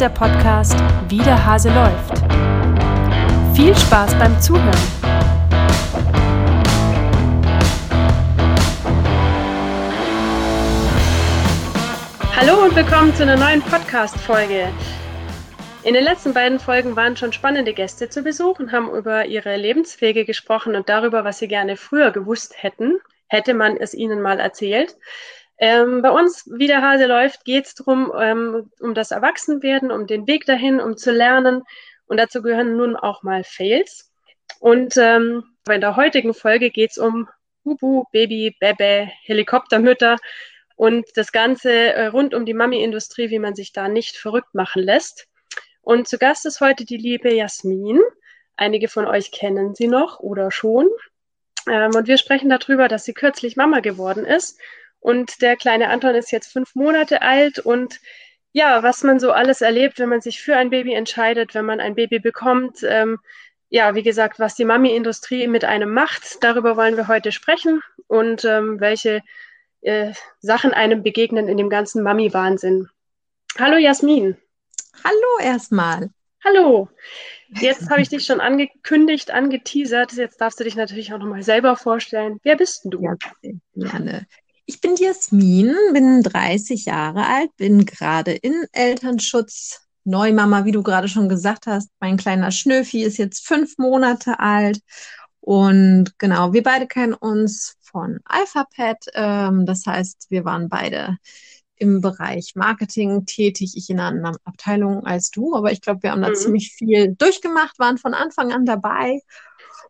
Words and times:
der 0.00 0.08
Podcast 0.08 0.76
Wie 1.08 1.18
der 1.18 1.44
Hase 1.44 1.68
läuft. 1.68 2.22
Viel 3.54 3.76
Spaß 3.76 4.14
beim 4.18 4.40
Zuhören. 4.40 4.70
Hallo 12.34 12.64
und 12.64 12.74
willkommen 12.74 13.14
zu 13.14 13.24
einer 13.24 13.36
neuen 13.36 13.60
Podcast-Folge. 13.60 14.68
In 15.82 15.92
den 15.92 16.04
letzten 16.04 16.32
beiden 16.32 16.58
Folgen 16.58 16.96
waren 16.96 17.18
schon 17.18 17.34
spannende 17.34 17.74
Gäste 17.74 18.08
zu 18.08 18.22
Besuch 18.22 18.58
und 18.58 18.72
haben 18.72 18.90
über 18.94 19.26
ihre 19.26 19.56
Lebenswege 19.56 20.24
gesprochen 20.24 20.76
und 20.76 20.88
darüber, 20.88 21.24
was 21.24 21.40
sie 21.40 21.48
gerne 21.48 21.76
früher 21.76 22.10
gewusst 22.10 22.54
hätten, 22.56 23.00
hätte 23.26 23.52
man 23.52 23.76
es 23.76 23.92
ihnen 23.92 24.22
mal 24.22 24.40
erzählt. 24.40 24.96
Ähm, 25.62 26.00
bei 26.00 26.10
uns, 26.10 26.48
wie 26.50 26.66
der 26.66 26.80
Hase 26.80 27.04
läuft, 27.04 27.44
geht 27.44 27.66
es 27.66 27.74
darum, 27.74 28.10
ähm, 28.18 28.70
um 28.80 28.94
das 28.94 29.10
Erwachsenwerden, 29.10 29.92
um 29.92 30.06
den 30.06 30.26
Weg 30.26 30.46
dahin, 30.46 30.80
um 30.80 30.96
zu 30.96 31.12
lernen. 31.12 31.62
Und 32.06 32.16
dazu 32.16 32.40
gehören 32.40 32.78
nun 32.78 32.96
auch 32.96 33.22
mal 33.22 33.44
Fails. 33.44 34.10
Und 34.58 34.96
ähm, 34.96 35.44
in 35.70 35.82
der 35.82 35.96
heutigen 35.96 36.32
Folge 36.32 36.70
geht 36.70 36.92
es 36.92 36.98
um 36.98 37.28
Bubu, 37.62 38.04
Baby, 38.10 38.56
Bebe, 38.58 39.10
Helikoptermütter 39.24 40.16
und 40.76 41.06
das 41.14 41.30
Ganze 41.30 41.70
äh, 41.70 42.06
rund 42.06 42.32
um 42.32 42.46
die 42.46 42.54
Mami-Industrie, 42.54 43.28
wie 43.28 43.38
man 43.38 43.54
sich 43.54 43.74
da 43.74 43.88
nicht 43.88 44.16
verrückt 44.16 44.54
machen 44.54 44.82
lässt. 44.82 45.28
Und 45.82 46.08
zu 46.08 46.16
Gast 46.16 46.46
ist 46.46 46.62
heute 46.62 46.86
die 46.86 46.96
liebe 46.96 47.34
Jasmin. 47.34 48.00
Einige 48.56 48.88
von 48.88 49.06
euch 49.06 49.30
kennen 49.30 49.74
sie 49.74 49.88
noch 49.88 50.20
oder 50.20 50.50
schon. 50.50 50.88
Ähm, 51.68 51.94
und 51.94 52.08
wir 52.08 52.16
sprechen 52.16 52.48
darüber, 52.48 52.88
dass 52.88 53.04
sie 53.04 53.12
kürzlich 53.12 53.56
Mama 53.56 53.80
geworden 53.80 54.24
ist 54.24 54.58
und 55.00 55.42
der 55.42 55.56
kleine 55.56 55.88
Anton 55.88 56.14
ist 56.14 56.30
jetzt 56.30 56.52
fünf 56.52 56.74
Monate 56.74 57.22
alt 57.22 57.58
und 57.58 58.00
ja, 58.52 58.82
was 58.82 59.02
man 59.02 59.20
so 59.20 59.32
alles 59.32 59.60
erlebt, 59.60 59.98
wenn 59.98 60.08
man 60.08 60.20
sich 60.20 60.42
für 60.42 60.56
ein 60.56 60.70
Baby 60.70 60.94
entscheidet, 60.94 61.54
wenn 61.54 61.64
man 61.64 61.80
ein 61.80 61.94
Baby 61.94 62.18
bekommt. 62.18 62.82
Ähm, 62.82 63.18
ja, 63.68 63.94
wie 63.94 64.02
gesagt, 64.02 64.40
was 64.40 64.56
die 64.56 64.64
Mami-Industrie 64.64 65.46
mit 65.46 65.64
einem 65.64 65.94
macht, 65.94 66.42
darüber 66.42 66.76
wollen 66.76 66.96
wir 66.96 67.06
heute 67.06 67.30
sprechen 67.30 67.80
und 68.08 68.44
ähm, 68.44 68.80
welche 68.80 69.22
äh, 69.82 70.12
Sachen 70.40 70.72
einem 70.72 71.04
begegnen 71.04 71.48
in 71.48 71.56
dem 71.56 71.70
ganzen 71.70 72.02
Mami-Wahnsinn. 72.02 72.88
Hallo 73.58 73.76
Jasmin. 73.76 74.36
Hallo 75.04 75.38
erstmal. 75.40 76.10
Hallo. 76.44 76.88
Jetzt 77.48 77.90
habe 77.90 78.00
ich 78.00 78.08
dich 78.08 78.24
schon 78.24 78.40
angekündigt, 78.40 79.30
angeteasert. 79.30 80.12
Jetzt 80.12 80.40
darfst 80.40 80.58
du 80.58 80.64
dich 80.64 80.74
natürlich 80.74 81.12
auch 81.12 81.18
nochmal 81.18 81.42
selber 81.42 81.76
vorstellen. 81.76 82.40
Wer 82.42 82.56
bist 82.56 82.84
denn 82.84 82.90
du? 82.92 83.02
Ja, 83.02 83.14
gerne. 83.74 84.26
Ich 84.70 84.80
bin 84.80 84.94
Jasmin, 84.94 85.74
bin 85.92 86.22
30 86.22 86.84
Jahre 86.84 87.26
alt, 87.26 87.50
bin 87.56 87.86
gerade 87.86 88.30
in 88.30 88.66
Elternschutz, 88.70 89.80
Neumama, 90.04 90.64
wie 90.64 90.70
du 90.70 90.84
gerade 90.84 91.08
schon 91.08 91.28
gesagt 91.28 91.66
hast. 91.66 91.90
Mein 91.98 92.16
kleiner 92.16 92.52
Schnöfi 92.52 93.02
ist 93.02 93.18
jetzt 93.18 93.44
fünf 93.44 93.78
Monate 93.78 94.38
alt. 94.38 94.80
Und 95.40 96.16
genau, 96.20 96.52
wir 96.52 96.62
beide 96.62 96.86
kennen 96.86 97.14
uns 97.14 97.78
von 97.80 98.20
AlphaPad. 98.24 99.06
Ähm, 99.14 99.66
das 99.66 99.86
heißt, 99.86 100.26
wir 100.28 100.44
waren 100.44 100.68
beide 100.68 101.18
im 101.74 102.00
Bereich 102.00 102.52
Marketing 102.54 103.26
tätig, 103.26 103.72
ich 103.74 103.90
in 103.90 103.98
einer 103.98 104.10
anderen 104.10 104.36
Abteilung 104.44 105.04
als 105.04 105.32
du, 105.32 105.56
aber 105.56 105.72
ich 105.72 105.80
glaube, 105.80 106.04
wir 106.04 106.12
haben 106.12 106.22
da 106.22 106.28
mhm. 106.28 106.36
ziemlich 106.36 106.74
viel 106.74 107.16
durchgemacht, 107.16 107.76
waren 107.80 107.98
von 107.98 108.14
Anfang 108.14 108.52
an 108.52 108.66
dabei 108.66 109.18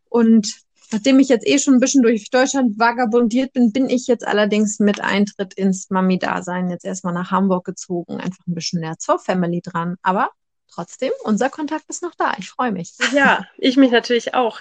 und 0.08 0.62
Nachdem 0.92 1.20
ich 1.20 1.28
jetzt 1.28 1.46
eh 1.46 1.58
schon 1.58 1.74
ein 1.74 1.80
bisschen 1.80 2.02
durch 2.02 2.30
Deutschland 2.30 2.78
vagabundiert 2.78 3.52
bin, 3.52 3.72
bin 3.72 3.88
ich 3.88 4.06
jetzt 4.06 4.26
allerdings 4.26 4.80
mit 4.80 5.00
Eintritt 5.00 5.54
ins 5.54 5.90
Mami-Dasein 5.90 6.70
jetzt 6.70 6.84
erstmal 6.84 7.14
nach 7.14 7.30
Hamburg 7.30 7.64
gezogen. 7.64 8.20
Einfach 8.20 8.46
ein 8.46 8.54
bisschen 8.54 8.80
näher 8.80 8.98
zur 8.98 9.18
Family 9.18 9.60
dran. 9.60 9.96
Aber 10.02 10.30
trotzdem, 10.72 11.12
unser 11.22 11.48
Kontakt 11.48 11.84
ist 11.88 12.02
noch 12.02 12.14
da. 12.16 12.34
Ich 12.38 12.48
freue 12.48 12.72
mich. 12.72 12.92
Ja, 13.12 13.44
ich 13.58 13.76
mich 13.76 13.90
natürlich 13.90 14.34
auch. 14.34 14.60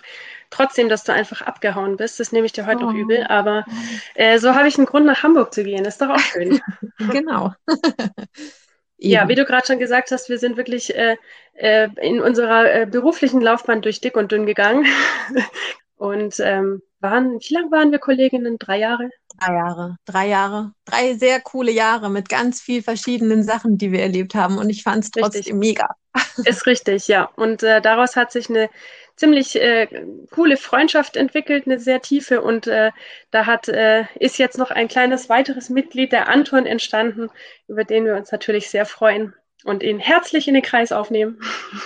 Trotzdem, 0.50 0.89
dass 0.89 1.03
du 1.03 1.13
einfach 1.13 1.41
abgehauen 1.41 1.97
bist, 1.97 2.19
das 2.19 2.31
nehme 2.31 2.45
ich 2.45 2.51
dir 2.51 2.66
heute 2.66 2.84
oh. 2.84 2.91
noch 2.91 2.94
übel. 2.94 3.25
Aber 3.28 3.66
äh, 4.16 4.39
so 4.39 4.53
habe 4.53 4.68
ich 4.68 4.78
einen 4.78 4.88
Grund, 4.88 5.06
nach 5.06 5.23
Hamburg 5.23 5.53
zu 5.53 5.63
gehen. 5.63 5.85
Ist 5.85 6.01
doch 6.01 6.09
auch 6.09 6.19
schön. 6.19 6.59
genau. 7.12 7.53
Ja, 8.97 9.29
wie 9.29 9.35
du 9.35 9.45
gerade 9.45 9.66
schon 9.66 9.79
gesagt 9.79 10.12
hast, 10.12 10.29
wir 10.29 10.38
sind 10.38 10.57
wirklich 10.57 10.94
äh, 10.94 11.16
äh, 11.53 11.88
in 12.01 12.22
unserer 12.22 12.72
äh, 12.73 12.85
beruflichen 12.85 13.39
Laufbahn 13.39 13.81
durch 13.81 14.01
dick 14.01 14.18
und 14.18 14.31
dünn 14.31 14.45
gegangen. 14.45 14.85
Und 16.00 16.40
ähm, 16.40 16.82
waren, 17.02 17.40
wie 17.42 17.54
lange 17.54 17.72
waren 17.72 17.92
wir 17.92 18.00
Kolleginnen? 18.00 18.58
Drei 18.58 18.80
Jahre? 18.80 19.10
Drei 19.38 19.54
Jahre, 19.54 19.98
drei 20.06 20.28
Jahre, 20.28 20.72
drei 20.86 21.14
sehr 21.16 21.42
coole 21.42 21.72
Jahre 21.72 22.10
mit 22.10 22.30
ganz 22.30 22.62
viel 22.62 22.82
verschiedenen 22.82 23.44
Sachen, 23.44 23.78
die 23.78 23.92
wir 23.92 24.00
erlebt 24.00 24.34
haben. 24.34 24.58
Und 24.58 24.70
ich 24.70 24.84
fand 24.84 25.04
es 25.04 25.12
trotzdem 25.12 25.60
mega. 25.60 25.90
Ist 26.46 26.66
richtig, 26.66 27.10
ja. 27.10 27.30
Und 27.36 27.64
äh, 27.64 27.82
daraus 27.82 28.16
hat 28.16 28.32
sich 28.32 28.50
eine 28.50 28.70
ziemlich 29.18 29.58
äh, 29.58 29.88
coole 30.32 30.56
Freundschaft 30.56 31.18
entwickelt, 31.18 31.66
eine 31.66 31.80
sehr 31.80 32.02
tiefe. 32.02 32.42
Und 32.42 32.68
äh, 32.68 32.92
da 33.31 33.46
hat 33.46 33.68
äh, 33.68 34.06
ist 34.20 34.38
jetzt 34.38 34.58
noch 34.58 34.72
ein 34.72 34.88
kleines 34.88 35.28
weiteres 35.28 35.70
Mitglied, 35.70 36.14
der 36.14 36.30
Anton, 36.30 36.66
entstanden, 36.66 37.30
über 37.68 37.84
den 37.84 38.06
wir 38.06 38.16
uns 38.16 38.31
natürlich 38.31 38.70
sehr 38.70 38.86
freuen 38.86 39.34
und 39.66 39.84
ihn 39.84 40.00
herzlich 40.00 40.47
in 40.47 40.53
den 40.53 40.64
Kreis 40.64 40.92
aufnehmen. 40.92 41.42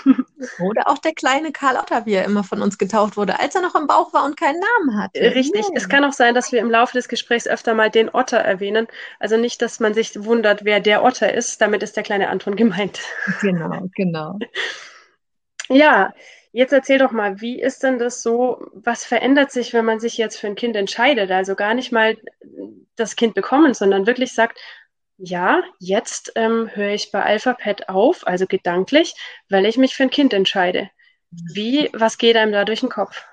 Oder 0.59 0.87
auch 0.87 0.97
der 0.97 1.13
kleine 1.13 1.51
Karl 1.51 1.77
Otter, 1.77 2.05
wie 2.05 2.13
er 2.13 2.25
immer 2.25 2.43
von 2.43 2.61
uns 2.61 2.77
getauft 2.77 3.17
wurde, 3.17 3.39
als 3.39 3.55
er 3.55 3.61
noch 3.61 3.75
im 3.75 3.87
Bauch 3.87 4.13
war 4.13 4.25
und 4.25 4.37
keinen 4.37 4.59
Namen 4.59 5.01
hatte. 5.01 5.19
Richtig. 5.19 5.65
Es 5.73 5.89
kann 5.89 6.03
auch 6.03 6.13
sein, 6.13 6.35
dass 6.35 6.51
wir 6.51 6.59
im 6.59 6.69
Laufe 6.69 6.93
des 6.93 7.07
Gesprächs 7.07 7.47
öfter 7.47 7.73
mal 7.73 7.89
den 7.89 8.09
Otter 8.13 8.37
erwähnen. 8.37 8.87
Also 9.19 9.37
nicht, 9.37 9.61
dass 9.61 9.79
man 9.79 9.93
sich 9.93 10.23
wundert, 10.23 10.65
wer 10.65 10.79
der 10.79 11.03
Otter 11.03 11.33
ist. 11.33 11.61
Damit 11.61 11.81
ist 11.81 11.95
der 11.95 12.03
kleine 12.03 12.29
Anton 12.29 12.55
gemeint. 12.55 12.99
Genau, 13.41 13.89
genau. 13.95 14.39
ja, 15.69 16.13
jetzt 16.51 16.71
erzähl 16.71 16.99
doch 16.99 17.11
mal, 17.11 17.41
wie 17.41 17.59
ist 17.59 17.83
denn 17.83 17.99
das 17.99 18.21
so? 18.21 18.65
Was 18.73 19.03
verändert 19.03 19.51
sich, 19.51 19.73
wenn 19.73 19.85
man 19.85 19.99
sich 19.99 20.17
jetzt 20.17 20.39
für 20.39 20.47
ein 20.47 20.55
Kind 20.55 20.75
entscheidet? 20.75 21.31
Also 21.31 21.55
gar 21.55 21.73
nicht 21.73 21.91
mal 21.91 22.15
das 22.95 23.15
Kind 23.15 23.33
bekommen, 23.33 23.73
sondern 23.73 24.07
wirklich 24.07 24.33
sagt, 24.33 24.59
ja, 25.25 25.63
jetzt 25.79 26.33
ähm, 26.35 26.69
höre 26.73 26.93
ich 26.93 27.11
bei 27.11 27.23
AlphaPad 27.23 27.87
auf, 27.87 28.27
also 28.27 28.45
gedanklich, 28.45 29.15
weil 29.49 29.65
ich 29.65 29.77
mich 29.77 29.95
für 29.95 30.03
ein 30.03 30.09
Kind 30.09 30.33
entscheide. 30.33 30.89
Wie, 31.31 31.89
was 31.93 32.17
geht 32.17 32.35
einem 32.35 32.51
da 32.51 32.65
durch 32.65 32.81
den 32.81 32.89
Kopf? 32.89 33.23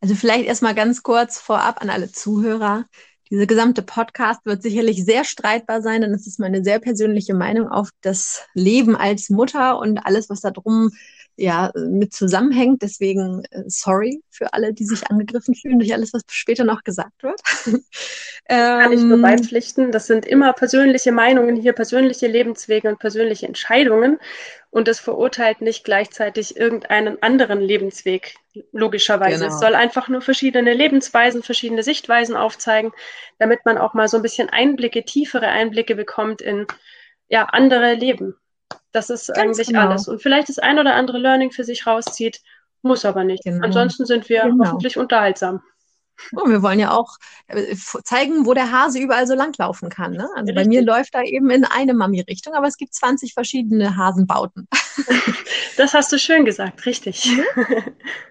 Also 0.00 0.14
vielleicht 0.14 0.46
erstmal 0.46 0.74
ganz 0.74 1.02
kurz 1.02 1.38
vorab 1.38 1.82
an 1.82 1.90
alle 1.90 2.10
Zuhörer. 2.10 2.86
Diese 3.30 3.46
gesamte 3.46 3.82
Podcast 3.82 4.46
wird 4.46 4.62
sicherlich 4.62 5.04
sehr 5.04 5.24
streitbar 5.24 5.82
sein, 5.82 6.00
denn 6.00 6.14
es 6.14 6.26
ist 6.26 6.40
meine 6.40 6.64
sehr 6.64 6.78
persönliche 6.78 7.34
Meinung 7.34 7.68
auf 7.68 7.90
das 8.00 8.46
Leben 8.54 8.96
als 8.96 9.28
Mutter 9.28 9.78
und 9.78 9.98
alles, 9.98 10.30
was 10.30 10.40
da 10.40 10.52
drum 10.52 10.90
ja 11.36 11.70
mit 11.74 12.12
zusammenhängt. 12.14 12.82
Deswegen 12.82 13.44
äh, 13.50 13.64
sorry 13.66 14.22
für 14.30 14.52
alle, 14.52 14.72
die 14.72 14.84
sich 14.84 15.08
angegriffen 15.10 15.54
fühlen 15.54 15.78
durch 15.78 15.92
alles, 15.92 16.12
was 16.12 16.22
später 16.28 16.64
noch 16.64 16.82
gesagt 16.82 17.22
wird. 17.22 17.40
Kann 18.48 18.92
ich 18.92 19.02
nur 19.02 19.16
ähm, 19.16 19.22
beipflichten. 19.22 19.92
Das 19.92 20.06
sind 20.06 20.24
immer 20.26 20.52
persönliche 20.52 21.12
Meinungen 21.12 21.56
hier, 21.56 21.72
persönliche 21.72 22.26
Lebenswege 22.26 22.88
und 22.88 22.98
persönliche 22.98 23.46
Entscheidungen. 23.46 24.18
Und 24.70 24.88
es 24.88 25.00
verurteilt 25.00 25.62
nicht 25.62 25.84
gleichzeitig 25.84 26.56
irgendeinen 26.56 27.22
anderen 27.22 27.60
Lebensweg, 27.60 28.34
logischerweise. 28.72 29.44
Genau. 29.44 29.54
Es 29.54 29.60
soll 29.60 29.74
einfach 29.74 30.08
nur 30.08 30.20
verschiedene 30.20 30.74
Lebensweisen, 30.74 31.42
verschiedene 31.42 31.82
Sichtweisen 31.82 32.36
aufzeigen, 32.36 32.92
damit 33.38 33.64
man 33.64 33.78
auch 33.78 33.94
mal 33.94 34.08
so 34.08 34.18
ein 34.18 34.22
bisschen 34.22 34.50
Einblicke, 34.50 35.04
tiefere 35.04 35.48
Einblicke 35.48 35.94
bekommt 35.94 36.42
in 36.42 36.66
ja, 37.28 37.44
andere 37.44 37.94
Leben. 37.94 38.36
Das 38.96 39.10
ist 39.10 39.26
Ganz 39.26 39.38
eigentlich 39.38 39.66
genau. 39.66 39.88
alles. 39.88 40.08
Und 40.08 40.22
vielleicht 40.22 40.48
das 40.48 40.58
ein 40.58 40.78
oder 40.78 40.94
andere 40.94 41.18
Learning 41.18 41.50
für 41.50 41.64
sich 41.64 41.86
rauszieht, 41.86 42.40
muss 42.80 43.04
aber 43.04 43.24
nicht. 43.24 43.44
Genau. 43.44 43.62
Ansonsten 43.62 44.06
sind 44.06 44.26
wir 44.30 44.44
genau. 44.44 44.64
hoffentlich 44.64 44.96
unterhaltsam. 44.96 45.60
Und 46.32 46.50
wir 46.50 46.62
wollen 46.62 46.78
ja 46.78 46.92
auch 46.92 47.18
äh, 47.48 47.76
zeigen, 48.04 48.46
wo 48.46 48.54
der 48.54 48.72
Hase 48.72 48.98
überall 48.98 49.26
so 49.26 49.34
langlaufen 49.34 49.90
kann. 49.90 50.12
Ne? 50.12 50.26
Also 50.34 50.46
Richtig. 50.46 50.54
bei 50.54 50.64
mir 50.64 50.82
läuft 50.82 51.14
er 51.14 51.24
eben 51.24 51.50
in 51.50 51.66
eine 51.66 51.92
Mami-Richtung, 51.92 52.54
aber 52.54 52.68
es 52.68 52.78
gibt 52.78 52.94
20 52.94 53.34
verschiedene 53.34 53.96
Hasenbauten. 53.96 54.66
Das 55.76 55.92
hast 55.92 56.10
du 56.10 56.18
schön 56.18 56.46
gesagt, 56.46 56.86
richtig. 56.86 57.28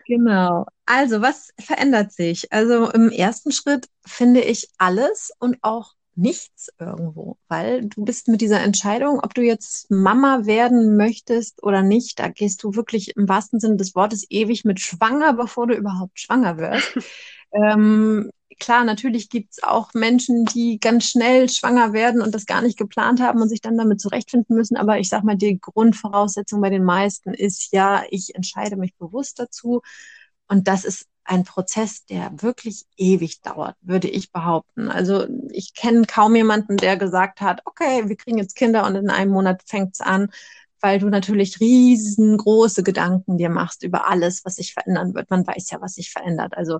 Genau. 0.07 0.65
Also, 0.87 1.21
was 1.21 1.49
verändert 1.59 2.11
sich? 2.11 2.51
Also 2.51 2.89
im 2.89 3.09
ersten 3.09 3.51
Schritt 3.51 3.87
finde 4.03 4.41
ich 4.41 4.69
alles 4.79 5.31
und 5.39 5.57
auch 5.61 5.93
nichts 6.15 6.69
irgendwo, 6.79 7.37
weil 7.47 7.85
du 7.85 8.05
bist 8.05 8.27
mit 8.27 8.41
dieser 8.41 8.61
Entscheidung, 8.61 9.19
ob 9.21 9.33
du 9.33 9.41
jetzt 9.41 9.89
Mama 9.91 10.45
werden 10.45 10.97
möchtest 10.97 11.61
oder 11.63 11.81
nicht, 11.81 12.19
da 12.19 12.29
gehst 12.29 12.63
du 12.63 12.75
wirklich 12.75 13.15
im 13.15 13.27
wahrsten 13.27 13.59
Sinne 13.59 13.77
des 13.77 13.95
Wortes 13.95 14.25
ewig 14.29 14.65
mit 14.65 14.79
schwanger, 14.79 15.33
bevor 15.33 15.67
du 15.67 15.75
überhaupt 15.75 16.19
schwanger 16.19 16.57
wirst. 16.57 16.97
ähm, 17.51 18.29
klar, 18.59 18.83
natürlich 18.83 19.29
gibt's 19.29 19.61
auch 19.63 19.93
Menschen, 19.93 20.45
die 20.45 20.79
ganz 20.79 21.05
schnell 21.05 21.49
schwanger 21.49 21.93
werden 21.93 22.21
und 22.21 22.33
das 22.33 22.45
gar 22.45 22.61
nicht 22.61 22.77
geplant 22.77 23.21
haben 23.21 23.41
und 23.41 23.49
sich 23.49 23.61
dann 23.61 23.77
damit 23.77 24.01
zurechtfinden 24.01 24.55
müssen. 24.55 24.77
Aber 24.77 24.99
ich 24.99 25.09
sag 25.09 25.23
mal, 25.23 25.35
die 25.35 25.59
Grundvoraussetzung 25.59 26.61
bei 26.61 26.69
den 26.69 26.83
meisten 26.83 27.33
ist 27.33 27.73
ja, 27.73 28.03
ich 28.09 28.35
entscheide 28.35 28.77
mich 28.77 28.95
bewusst 28.95 29.39
dazu. 29.39 29.81
Und 30.47 30.67
das 30.67 30.85
ist 30.85 31.07
ein 31.25 31.43
Prozess, 31.43 32.05
der 32.05 32.31
wirklich 32.41 32.85
ewig 32.97 33.41
dauert, 33.41 33.75
würde 33.81 34.07
ich 34.07 34.31
behaupten. 34.31 34.89
Also 34.89 35.27
ich 35.51 35.73
kenne 35.73 36.05
kaum 36.05 36.35
jemanden, 36.35 36.77
der 36.77 36.97
gesagt 36.97 37.41
hat, 37.41 37.61
okay, 37.65 38.07
wir 38.07 38.15
kriegen 38.15 38.37
jetzt 38.37 38.55
Kinder 38.55 38.85
und 38.85 38.95
in 38.95 39.09
einem 39.09 39.31
Monat 39.31 39.63
fängt's 39.65 40.01
an, 40.01 40.29
weil 40.81 40.99
du 40.99 41.09
natürlich 41.09 41.59
riesengroße 41.59 42.83
Gedanken 42.83 43.37
dir 43.37 43.49
machst 43.49 43.83
über 43.83 44.07
alles, 44.07 44.45
was 44.45 44.55
sich 44.55 44.73
verändern 44.73 45.15
wird. 45.15 45.29
Man 45.31 45.45
weiß 45.45 45.71
ja, 45.71 45.81
was 45.81 45.95
sich 45.95 46.11
verändert. 46.11 46.55
Also 46.55 46.79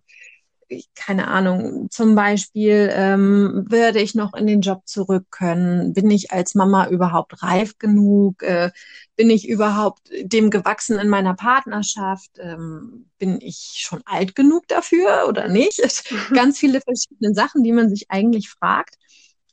keine 0.96 1.28
Ahnung, 1.28 1.90
zum 1.92 2.16
Beispiel, 2.16 2.90
ähm, 2.94 3.66
werde 3.70 4.00
ich 4.02 4.16
noch 4.16 4.34
in 4.34 4.48
den 4.48 4.62
Job 4.62 4.82
zurück 4.88 5.26
können? 5.30 5.94
Bin 5.94 6.10
ich 6.12 6.32
als 6.32 6.56
Mama 6.56 6.88
überhaupt 6.90 7.42
reif 7.44 7.78
genug? 7.78 8.42
Äh, 8.44 8.72
bin 9.16 9.30
ich 9.30 9.48
überhaupt 9.48 10.10
dem 10.22 10.50
gewachsen 10.50 11.00
in 11.00 11.10
meiner 11.10 11.36
Partnerschaft? 11.36 12.32
Ähm, 12.40 13.10
bin 13.18 13.40
ich 13.42 13.76
schon 13.80 14.02
alt 14.06 14.36
genug 14.36 14.68
dafür 14.68 15.26
oder 15.28 15.48
nicht? 15.48 15.82
Ganz 16.34 16.60
viele 16.60 16.82
verschiedene 16.82 17.34
Sachen, 17.34 17.64
die 17.64 17.72
man 17.72 17.90
sich 17.90 18.10
eigentlich 18.10 18.50
fragt. 18.50 18.96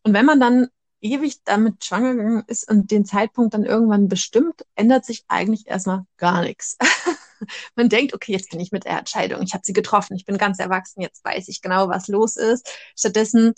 Und 0.05 0.15
wenn 0.15 0.27
man 0.27 0.41
dann 0.41 0.69
ewig 1.01 1.43
damit 1.45 1.85
schwanger 1.85 2.15
gegangen 2.15 2.45
ist 2.47 2.71
und 2.71 2.91
den 2.91 3.05
Zeitpunkt 3.05 3.55
dann 3.55 3.65
irgendwann 3.65 4.09
bestimmt, 4.09 4.65
ändert 4.77 5.05
sich 5.05 5.25
eigentlich 5.29 5.67
erstmal 5.67 6.05
gar 6.17 6.43
nichts. 6.43 6.77
Man 7.77 7.89
denkt, 7.89 8.15
okay, 8.15 8.33
jetzt 8.33 8.51
bin 8.51 8.61
ich 8.61 8.73
mit 8.73 8.85
der 8.85 8.99
Entscheidung, 8.99 9.43
ich 9.43 9.55
habe 9.55 9.65
sie 9.65 9.73
getroffen, 9.73 10.17
ich 10.17 10.25
bin 10.25 10.39
ganz 10.39 10.59
erwachsen, 10.59 11.01
jetzt 11.01 11.25
weiß 11.25 11.49
ich 11.49 11.63
genau, 11.63 11.89
was 11.89 12.09
los 12.09 12.37
ist. 12.37 12.69
Stattdessen 12.97 13.55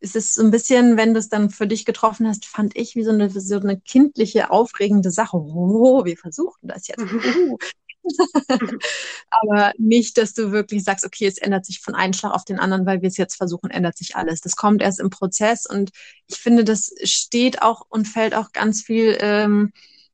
ist 0.00 0.16
es 0.16 0.34
so 0.34 0.42
ein 0.42 0.50
bisschen, 0.50 0.96
wenn 0.96 1.12
du 1.12 1.20
es 1.20 1.28
dann 1.28 1.50
für 1.50 1.66
dich 1.66 1.84
getroffen 1.84 2.28
hast, 2.28 2.46
fand 2.46 2.76
ich 2.76 2.94
wie 2.94 3.02
so 3.02 3.10
eine, 3.10 3.30
so 3.30 3.58
eine 3.58 3.80
kindliche, 3.80 4.50
aufregende 4.50 5.10
Sache. 5.10 5.36
Oh, 5.36 6.04
wir 6.04 6.16
versuchen 6.16 6.68
das 6.68 6.86
jetzt. 6.86 7.00
Uh. 7.00 7.58
Aber 9.30 9.72
nicht, 9.76 10.16
dass 10.18 10.34
du 10.34 10.52
wirklich 10.52 10.84
sagst, 10.84 11.04
okay, 11.04 11.26
es 11.26 11.38
ändert 11.38 11.66
sich 11.66 11.80
von 11.80 11.94
einem 11.94 12.12
Schlag 12.12 12.32
auf 12.32 12.44
den 12.44 12.58
anderen, 12.58 12.86
weil 12.86 13.02
wir 13.02 13.08
es 13.08 13.16
jetzt 13.16 13.36
versuchen, 13.36 13.70
ändert 13.70 13.98
sich 13.98 14.16
alles. 14.16 14.40
Das 14.40 14.56
kommt 14.56 14.82
erst 14.82 15.00
im 15.00 15.10
Prozess 15.10 15.66
und 15.66 15.90
ich 16.26 16.36
finde, 16.36 16.64
das 16.64 16.92
steht 17.02 17.62
auch 17.62 17.82
und 17.88 18.06
fällt 18.06 18.34
auch 18.34 18.52
ganz 18.52 18.82
viel, 18.82 19.18
ähm, 19.20 19.72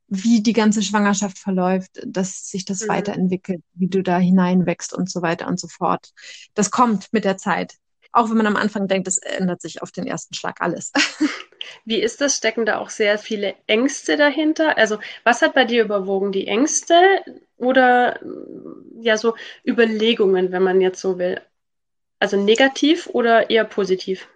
wie 0.09 0.43
die 0.43 0.53
ganze 0.53 0.83
Schwangerschaft 0.83 1.39
verläuft, 1.39 2.01
dass 2.07 2.49
sich 2.49 2.65
das 2.65 2.83
mhm. 2.83 2.89
weiterentwickelt, 2.89 3.63
wie 3.75 3.89
du 3.89 4.03
da 4.03 4.19
hineinwächst 4.19 4.93
und 4.93 5.11
so 5.11 5.23
weiter 5.23 5.47
und 5.47 5.59
so 5.59 5.69
fort. 5.69 6.13
Das 6.55 6.71
kommt 6.71 7.13
mit 7.13 7.25
der 7.25 7.37
Zeit. 7.37 7.75
Auch 8.13 8.31
wenn 8.31 8.37
man 8.37 8.47
am 8.47 8.57
Anfang 8.57 8.87
denkt, 8.87 9.09
es 9.09 9.19
ändert 9.19 9.61
sich 9.61 9.83
auf 9.83 9.91
den 9.91 10.07
ersten 10.07 10.35
Schlag 10.35 10.61
alles. 10.61 10.93
Wie 11.85 12.01
ist 12.01 12.21
das? 12.21 12.37
Stecken 12.37 12.65
da 12.65 12.79
auch 12.79 12.91
sehr 12.91 13.19
viele 13.19 13.55
Ängste 13.67 14.17
dahinter? 14.17 14.79
Also, 14.79 14.99
was 15.25 15.43
hat 15.43 15.55
bei 15.55 15.65
dir 15.65 15.83
überwogen? 15.83 16.31
Die 16.31 16.47
Ängste 16.47 16.95
oder 17.57 18.21
ja, 19.01 19.17
so 19.17 19.35
Überlegungen, 19.67 20.53
wenn 20.53 20.63
man 20.63 20.81
jetzt 20.81 21.01
so 21.01 21.19
will? 21.19 21.41
Also 22.21 22.37
negativ 22.37 23.09
oder 23.09 23.51
eher 23.51 23.65
positiv? 23.65 24.29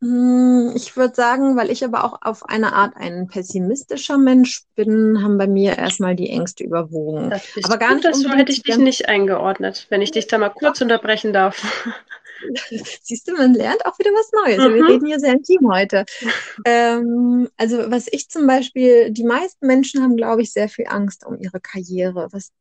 Hm, 0.00 0.72
ich 0.74 0.96
würde 0.96 1.14
sagen, 1.14 1.56
weil 1.56 1.70
ich 1.70 1.84
aber 1.84 2.04
auch 2.04 2.18
auf 2.22 2.48
eine 2.48 2.72
Art 2.72 2.96
ein 2.96 3.28
pessimistischer 3.28 4.16
Mensch 4.16 4.62
bin, 4.74 5.22
haben 5.22 5.36
bei 5.36 5.46
mir 5.46 5.76
erstmal 5.76 6.16
die 6.16 6.30
Ängste 6.30 6.64
überwogen. 6.64 7.30
aber 7.62 7.76
gar 7.76 7.94
nicht. 7.94 8.14
So 8.14 8.30
hätte 8.30 8.50
ich 8.50 8.62
dich 8.62 8.78
nicht 8.78 9.08
eingeordnet, 9.08 9.86
wenn 9.90 10.00
ich 10.00 10.10
dich 10.10 10.26
da 10.26 10.38
mal 10.38 10.48
kurz 10.48 10.80
unterbrechen 10.80 11.34
darf. 11.34 11.62
Siehst 13.02 13.28
du, 13.28 13.34
man 13.34 13.52
lernt 13.52 13.84
auch 13.84 13.98
wieder 13.98 14.10
was 14.12 14.32
Neues. 14.32 14.58
Mhm. 14.58 14.74
Wir 14.74 14.88
reden 14.88 15.06
hier 15.06 15.20
sehr 15.20 15.34
intim 15.34 15.70
heute. 15.70 16.06
ähm, 16.64 17.50
also 17.58 17.90
was 17.90 18.06
ich 18.10 18.30
zum 18.30 18.46
Beispiel, 18.46 19.10
die 19.10 19.24
meisten 19.24 19.66
Menschen 19.66 20.02
haben, 20.02 20.16
glaube 20.16 20.40
ich, 20.40 20.52
sehr 20.52 20.70
viel 20.70 20.86
Angst 20.88 21.26
um 21.26 21.38
ihre 21.38 21.60
Karriere, 21.60 22.28
was 22.32 22.52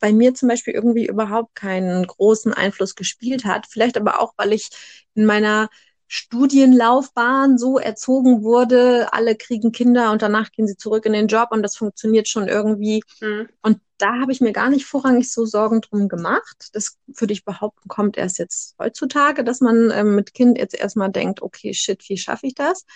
bei 0.00 0.12
mir 0.12 0.34
zum 0.34 0.48
Beispiel 0.48 0.74
irgendwie 0.74 1.06
überhaupt 1.06 1.54
keinen 1.54 2.04
großen 2.06 2.52
Einfluss 2.52 2.96
gespielt 2.96 3.44
hat. 3.44 3.66
Vielleicht 3.68 3.96
aber 3.96 4.20
auch, 4.20 4.32
weil 4.36 4.52
ich 4.52 4.70
in 5.14 5.26
meiner 5.26 5.68
Studienlaufbahn 6.08 7.58
so 7.58 7.78
erzogen 7.78 8.42
wurde, 8.42 9.12
alle 9.12 9.36
kriegen 9.36 9.72
Kinder 9.72 10.10
und 10.10 10.22
danach 10.22 10.50
gehen 10.50 10.66
sie 10.66 10.76
zurück 10.76 11.04
in 11.04 11.12
den 11.12 11.28
Job 11.28 11.48
und 11.50 11.62
das 11.62 11.76
funktioniert 11.76 12.28
schon 12.28 12.48
irgendwie. 12.48 13.02
Mhm. 13.20 13.48
Und 13.62 13.80
da 13.98 14.20
habe 14.20 14.32
ich 14.32 14.40
mir 14.40 14.52
gar 14.52 14.70
nicht 14.70 14.86
vorrangig 14.86 15.30
so 15.30 15.44
Sorgen 15.44 15.80
drum 15.82 16.08
gemacht. 16.08 16.70
Das 16.72 16.96
würde 17.06 17.32
ich 17.32 17.44
behaupten, 17.44 17.88
kommt 17.88 18.16
erst 18.16 18.38
jetzt 18.38 18.74
heutzutage, 18.78 19.44
dass 19.44 19.60
man 19.60 19.90
ähm, 19.92 20.14
mit 20.14 20.32
Kind 20.32 20.56
jetzt 20.56 20.74
erstmal 20.74 21.10
denkt, 21.10 21.42
okay, 21.42 21.74
shit, 21.74 22.02
wie 22.08 22.16
schaffe 22.16 22.46
ich 22.46 22.54
das? 22.54 22.86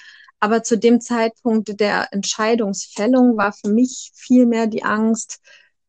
Aber 0.40 0.62
zu 0.62 0.78
dem 0.78 1.00
Zeitpunkt 1.00 1.78
der 1.80 2.12
Entscheidungsfällung 2.12 3.36
war 3.36 3.52
für 3.52 3.68
mich 3.68 4.12
viel 4.14 4.46
mehr 4.46 4.66
die 4.66 4.84
Angst, 4.84 5.40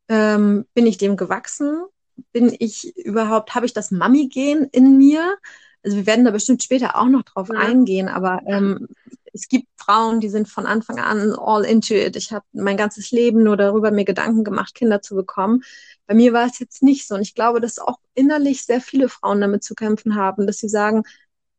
ähm, 0.09 0.65
bin 0.73 0.85
ich 0.85 0.97
dem 0.97 1.15
gewachsen? 1.15 1.83
Bin 2.31 2.55
ich 2.59 2.95
überhaupt, 2.97 3.55
habe 3.55 3.65
ich 3.65 3.73
das 3.73 3.91
Mami-Gen 3.91 4.65
in 4.71 4.97
mir? 4.97 5.37
Also 5.83 5.97
wir 5.97 6.05
werden 6.05 6.25
da 6.25 6.31
bestimmt 6.31 6.63
später 6.63 6.97
auch 6.97 7.07
noch 7.07 7.23
drauf 7.23 7.49
ja. 7.51 7.59
eingehen, 7.59 8.07
aber 8.07 8.41
ähm, 8.45 8.87
es 9.33 9.47
gibt 9.47 9.67
Frauen, 9.77 10.19
die 10.19 10.29
sind 10.29 10.47
von 10.47 10.65
Anfang 10.65 10.99
an 10.99 11.33
all 11.33 11.65
into 11.65 11.95
it. 11.95 12.15
Ich 12.15 12.31
habe 12.31 12.45
mein 12.53 12.77
ganzes 12.77 13.11
Leben 13.11 13.43
nur 13.43 13.57
darüber 13.57 13.91
mir 13.91 14.05
Gedanken 14.05 14.43
gemacht, 14.43 14.75
Kinder 14.75 15.01
zu 15.01 15.15
bekommen. 15.15 15.63
Bei 16.05 16.13
mir 16.13 16.33
war 16.33 16.45
es 16.45 16.59
jetzt 16.59 16.83
nicht 16.83 17.07
so. 17.07 17.15
Und 17.15 17.21
ich 17.21 17.33
glaube, 17.33 17.59
dass 17.59 17.79
auch 17.79 17.97
innerlich 18.13 18.63
sehr 18.63 18.79
viele 18.79 19.09
Frauen 19.09 19.41
damit 19.41 19.63
zu 19.63 19.73
kämpfen 19.73 20.15
haben, 20.15 20.45
dass 20.45 20.59
sie 20.59 20.69
sagen, 20.69 21.03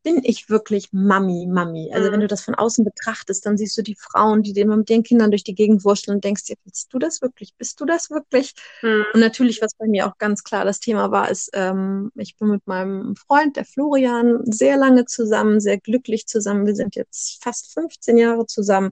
bin 0.05 0.21
ich 0.23 0.51
wirklich 0.51 0.93
Mami, 0.93 1.47
Mami? 1.47 1.91
Also 1.91 2.07
mhm. 2.07 2.13
wenn 2.13 2.19
du 2.19 2.27
das 2.27 2.43
von 2.43 2.53
außen 2.53 2.85
betrachtest, 2.85 3.43
dann 3.43 3.57
siehst 3.57 3.75
du 3.75 3.81
die 3.81 3.95
Frauen, 3.95 4.43
die 4.43 4.51
immer 4.51 4.77
mit 4.77 4.87
den 4.87 5.01
Kindern 5.01 5.31
durch 5.31 5.43
die 5.43 5.55
Gegend 5.55 5.83
wurschteln 5.83 6.17
und 6.17 6.23
denkst 6.23 6.45
dir, 6.45 6.55
bist 6.63 6.93
du 6.93 6.99
das 6.99 7.23
wirklich? 7.23 7.55
Bist 7.57 7.81
du 7.81 7.85
das 7.85 8.11
wirklich? 8.11 8.53
Mhm. 8.83 9.03
Und 9.15 9.19
natürlich, 9.19 9.63
was 9.63 9.73
bei 9.73 9.87
mir 9.87 10.05
auch 10.05 10.19
ganz 10.19 10.43
klar 10.43 10.63
das 10.63 10.79
Thema 10.79 11.09
war, 11.09 11.31
ist, 11.31 11.49
ähm, 11.53 12.11
ich 12.15 12.37
bin 12.37 12.49
mit 12.49 12.67
meinem 12.67 13.15
Freund, 13.15 13.55
der 13.55 13.65
Florian, 13.65 14.41
sehr 14.43 14.77
lange 14.77 15.05
zusammen, 15.05 15.59
sehr 15.59 15.79
glücklich 15.79 16.27
zusammen. 16.27 16.67
Wir 16.67 16.75
sind 16.75 16.95
jetzt 16.95 17.43
fast 17.43 17.73
15 17.73 18.15
Jahre 18.17 18.45
zusammen. 18.45 18.91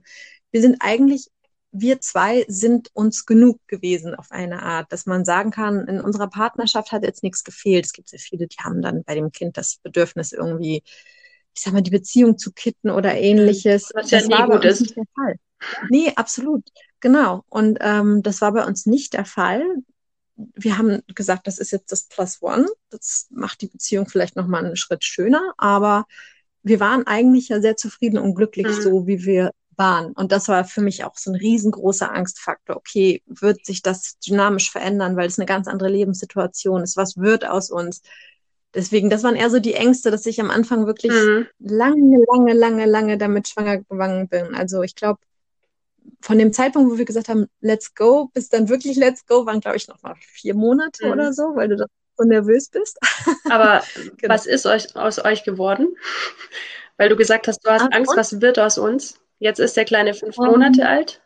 Wir 0.50 0.62
sind 0.62 0.78
eigentlich 0.80 1.28
wir 1.76 2.00
zwei 2.00 2.44
sind 2.46 2.88
uns 2.94 3.26
genug 3.26 3.58
gewesen 3.66 4.14
auf 4.14 4.30
eine 4.30 4.62
Art, 4.62 4.92
dass 4.92 5.06
man 5.06 5.24
sagen 5.24 5.50
kann, 5.50 5.88
in 5.88 6.00
unserer 6.00 6.28
Partnerschaft 6.28 6.92
hat 6.92 7.02
jetzt 7.02 7.24
nichts 7.24 7.42
gefehlt. 7.42 7.84
Es 7.84 7.92
gibt 7.92 8.08
sehr 8.08 8.20
viele, 8.20 8.46
die 8.46 8.58
haben 8.62 8.80
dann 8.80 9.02
bei 9.02 9.16
dem 9.16 9.32
Kind 9.32 9.56
das 9.56 9.78
Bedürfnis 9.82 10.32
irgendwie, 10.32 10.84
ich 11.52 11.60
sag 11.60 11.72
mal, 11.72 11.82
die 11.82 11.90
Beziehung 11.90 12.38
zu 12.38 12.52
kitten 12.52 12.90
oder 12.90 13.16
ähnliches. 13.16 13.90
Was 13.92 14.12
ja 14.12 14.20
das 14.20 14.28
nie 14.28 14.46
gut 14.46 14.64
ist. 14.64 14.82
Nicht 14.82 14.96
der 14.96 15.04
Fall. 15.16 15.34
Nee, 15.90 16.12
absolut. 16.14 16.62
Genau. 17.00 17.44
Und 17.48 17.78
ähm, 17.80 18.22
das 18.22 18.40
war 18.40 18.52
bei 18.52 18.64
uns 18.64 18.86
nicht 18.86 19.12
der 19.14 19.24
Fall. 19.24 19.64
Wir 20.36 20.78
haben 20.78 21.02
gesagt, 21.08 21.48
das 21.48 21.58
ist 21.58 21.72
jetzt 21.72 21.90
das 21.90 22.04
Plus 22.04 22.40
One. 22.40 22.68
Das 22.90 23.26
macht 23.30 23.62
die 23.62 23.68
Beziehung 23.68 24.08
vielleicht 24.08 24.36
nochmal 24.36 24.64
einen 24.64 24.76
Schritt 24.76 25.02
schöner, 25.02 25.54
aber 25.56 26.06
wir 26.62 26.78
waren 26.78 27.06
eigentlich 27.06 27.48
ja 27.48 27.60
sehr 27.60 27.76
zufrieden 27.76 28.18
und 28.18 28.36
glücklich, 28.36 28.68
mhm. 28.68 28.80
so 28.80 29.06
wie 29.08 29.24
wir 29.24 29.50
waren. 29.76 30.12
Und 30.12 30.32
das 30.32 30.48
war 30.48 30.64
für 30.64 30.80
mich 30.80 31.04
auch 31.04 31.16
so 31.16 31.30
ein 31.30 31.36
riesengroßer 31.36 32.12
Angstfaktor. 32.12 32.76
Okay, 32.76 33.22
wird 33.26 33.64
sich 33.64 33.82
das 33.82 34.18
dynamisch 34.18 34.70
verändern, 34.70 35.16
weil 35.16 35.26
es 35.26 35.38
eine 35.38 35.46
ganz 35.46 35.68
andere 35.68 35.88
Lebenssituation 35.88 36.82
ist? 36.82 36.96
Was 36.96 37.16
wird 37.16 37.46
aus 37.46 37.70
uns? 37.70 38.02
Deswegen, 38.74 39.08
das 39.08 39.22
waren 39.22 39.36
eher 39.36 39.50
so 39.50 39.60
die 39.60 39.74
Ängste, 39.74 40.10
dass 40.10 40.26
ich 40.26 40.40
am 40.40 40.50
Anfang 40.50 40.86
wirklich 40.86 41.12
mhm. 41.12 41.46
lange, 41.60 42.24
lange, 42.32 42.54
lange, 42.54 42.86
lange 42.86 43.18
damit 43.18 43.48
schwanger 43.48 43.78
gegangen 43.78 44.28
bin. 44.28 44.54
Also 44.54 44.82
ich 44.82 44.96
glaube, 44.96 45.20
von 46.20 46.38
dem 46.38 46.52
Zeitpunkt, 46.52 46.90
wo 46.90 46.98
wir 46.98 47.04
gesagt 47.04 47.28
haben, 47.28 47.46
let's 47.60 47.94
go, 47.94 48.30
bis 48.34 48.48
dann 48.48 48.68
wirklich 48.68 48.96
let's 48.96 49.26
go, 49.26 49.46
waren, 49.46 49.60
glaube 49.60 49.76
ich, 49.76 49.88
noch 49.88 50.02
mal 50.02 50.14
vier 50.18 50.54
Monate 50.54 51.06
mhm. 51.06 51.12
oder 51.12 51.32
so, 51.32 51.54
weil 51.54 51.68
du 51.68 51.76
da 51.76 51.86
so 52.16 52.24
nervös 52.24 52.68
bist. 52.68 52.98
Aber 53.50 53.82
genau. 54.16 54.34
was 54.34 54.46
ist 54.46 54.66
euch, 54.66 54.94
aus 54.96 55.24
euch 55.24 55.44
geworden? 55.44 55.96
Weil 56.96 57.08
du 57.08 57.16
gesagt 57.16 57.48
hast, 57.48 57.58
du 57.66 57.70
hast 57.70 57.82
Ach, 57.82 57.88
Angst, 57.90 58.12
und? 58.12 58.16
was 58.16 58.40
wird 58.40 58.56
aus 58.58 58.78
uns? 58.78 59.18
Jetzt 59.44 59.60
ist 59.60 59.76
der 59.76 59.84
Kleine 59.84 60.14
fünf 60.14 60.38
um, 60.38 60.46
Monate 60.46 60.88
alt. 60.88 61.20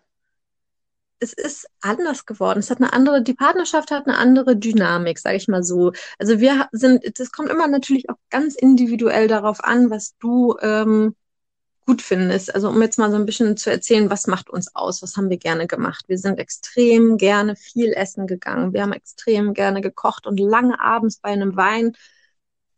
Es 1.21 1.33
ist 1.33 1.69
anders 1.81 2.27
geworden. 2.27 2.59
Es 2.59 2.69
hat 2.69 2.79
eine 2.79 2.93
andere, 2.93 3.23
die 3.23 3.33
Partnerschaft 3.33 3.93
hat 3.93 4.09
eine 4.09 4.19
andere 4.19 4.57
Dynamik, 4.57 5.21
sage 5.21 5.37
ich 5.37 5.47
mal 5.47 5.63
so. 5.63 5.93
Also 6.19 6.41
wir 6.41 6.67
sind, 6.73 7.21
das 7.21 7.31
kommt 7.31 7.49
immer 7.49 7.69
natürlich 7.69 8.11
auch 8.11 8.17
ganz 8.29 8.57
individuell 8.57 9.29
darauf 9.29 9.63
an, 9.63 9.91
was 9.91 10.17
du 10.19 10.57
ähm, 10.61 11.15
gut 11.87 12.03
findest. 12.03 12.53
Also 12.53 12.71
um 12.71 12.83
jetzt 12.83 12.99
mal 12.99 13.13
so 13.13 13.17
ein 13.17 13.25
bisschen 13.25 13.57
zu 13.57 13.71
erzählen, 13.71 14.11
was 14.11 14.27
macht 14.27 14.51
uns 14.51 14.75
aus, 14.75 15.01
was 15.01 15.17
haben 15.17 15.31
wir 15.31 15.39
gerne 15.39 15.69
gemacht. 15.69 16.07
Wir 16.09 16.19
sind 16.19 16.41
extrem 16.41 17.19
gerne 17.19 17.55
viel 17.55 17.93
essen 17.93 18.27
gegangen. 18.27 18.73
Wir 18.73 18.83
haben 18.83 18.93
extrem 18.93 19.55
gerne 19.55 19.81
gekocht 19.81 20.27
und 20.27 20.41
lange 20.41 20.81
abends 20.81 21.19
bei 21.19 21.29
einem 21.29 21.55
Wein 21.55 21.93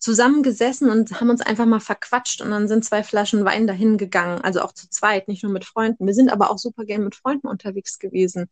zusammengesessen 0.01 0.91
und 0.91 1.21
haben 1.21 1.31
uns 1.31 1.43
einfach 1.43 1.67
mal 1.67 1.81
verquatscht 1.81 2.41
und 2.41 2.51
dann 2.51 2.69
sind 2.69 2.85
zwei 2.85 3.05
Flaschen 3.05 3.45
Wein 3.45 3.67
dahin 3.67 3.99
gegangen, 3.99 4.41
also 4.41 4.63
auch 4.63 4.73
zu 4.73 4.89
zweit, 4.89 5.29
nicht 5.29 5.43
nur 5.45 5.53
mit 5.53 5.65
Freunden. 5.65 6.07
Wir 6.07 6.15
sind 6.15 6.31
aber 6.31 6.51
auch 6.51 6.59
super 6.59 6.85
gern 6.85 7.05
mit 7.05 7.15
Freunden 7.15 7.47
unterwegs 7.47 7.99
gewesen. 7.99 8.49